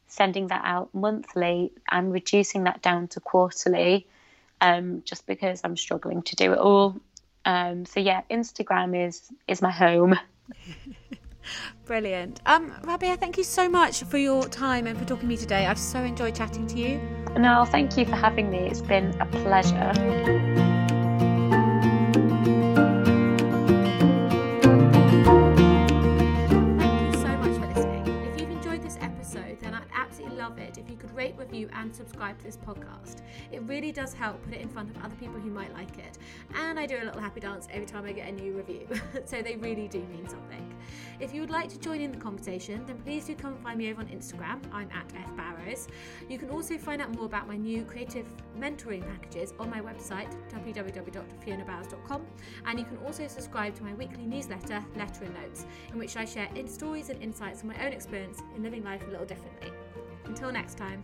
[0.07, 4.07] sending that out monthly, I'm reducing that down to quarterly
[4.61, 6.95] um, just because I'm struggling to do it all.
[7.45, 10.17] Um, so yeah, Instagram is is my home.
[11.85, 12.41] Brilliant.
[12.45, 15.65] Um, Rabia, thank you so much for your time and for talking to me today.
[15.65, 17.01] I've so enjoyed chatting to you.
[17.37, 18.59] No, thank you for having me.
[18.59, 20.68] It's been a pleasure.
[31.59, 33.21] Review, and subscribe to this podcast.
[33.51, 36.17] It really does help put it in front of other people who might like it.
[36.55, 38.87] And I do a little happy dance every time I get a new review,
[39.25, 40.75] so they really do mean something.
[41.19, 43.77] If you would like to join in the conversation, then please do come and find
[43.77, 44.59] me over on Instagram.
[44.71, 45.87] I'm at F Barrows.
[46.29, 48.25] You can also find out more about my new creative
[48.57, 52.25] mentoring packages on my website, www.fionabowers.com.
[52.65, 56.25] And you can also subscribe to my weekly newsletter, Letter and Notes, in which I
[56.25, 59.71] share in stories and insights from my own experience in living life a little differently.
[60.25, 61.03] Until next time.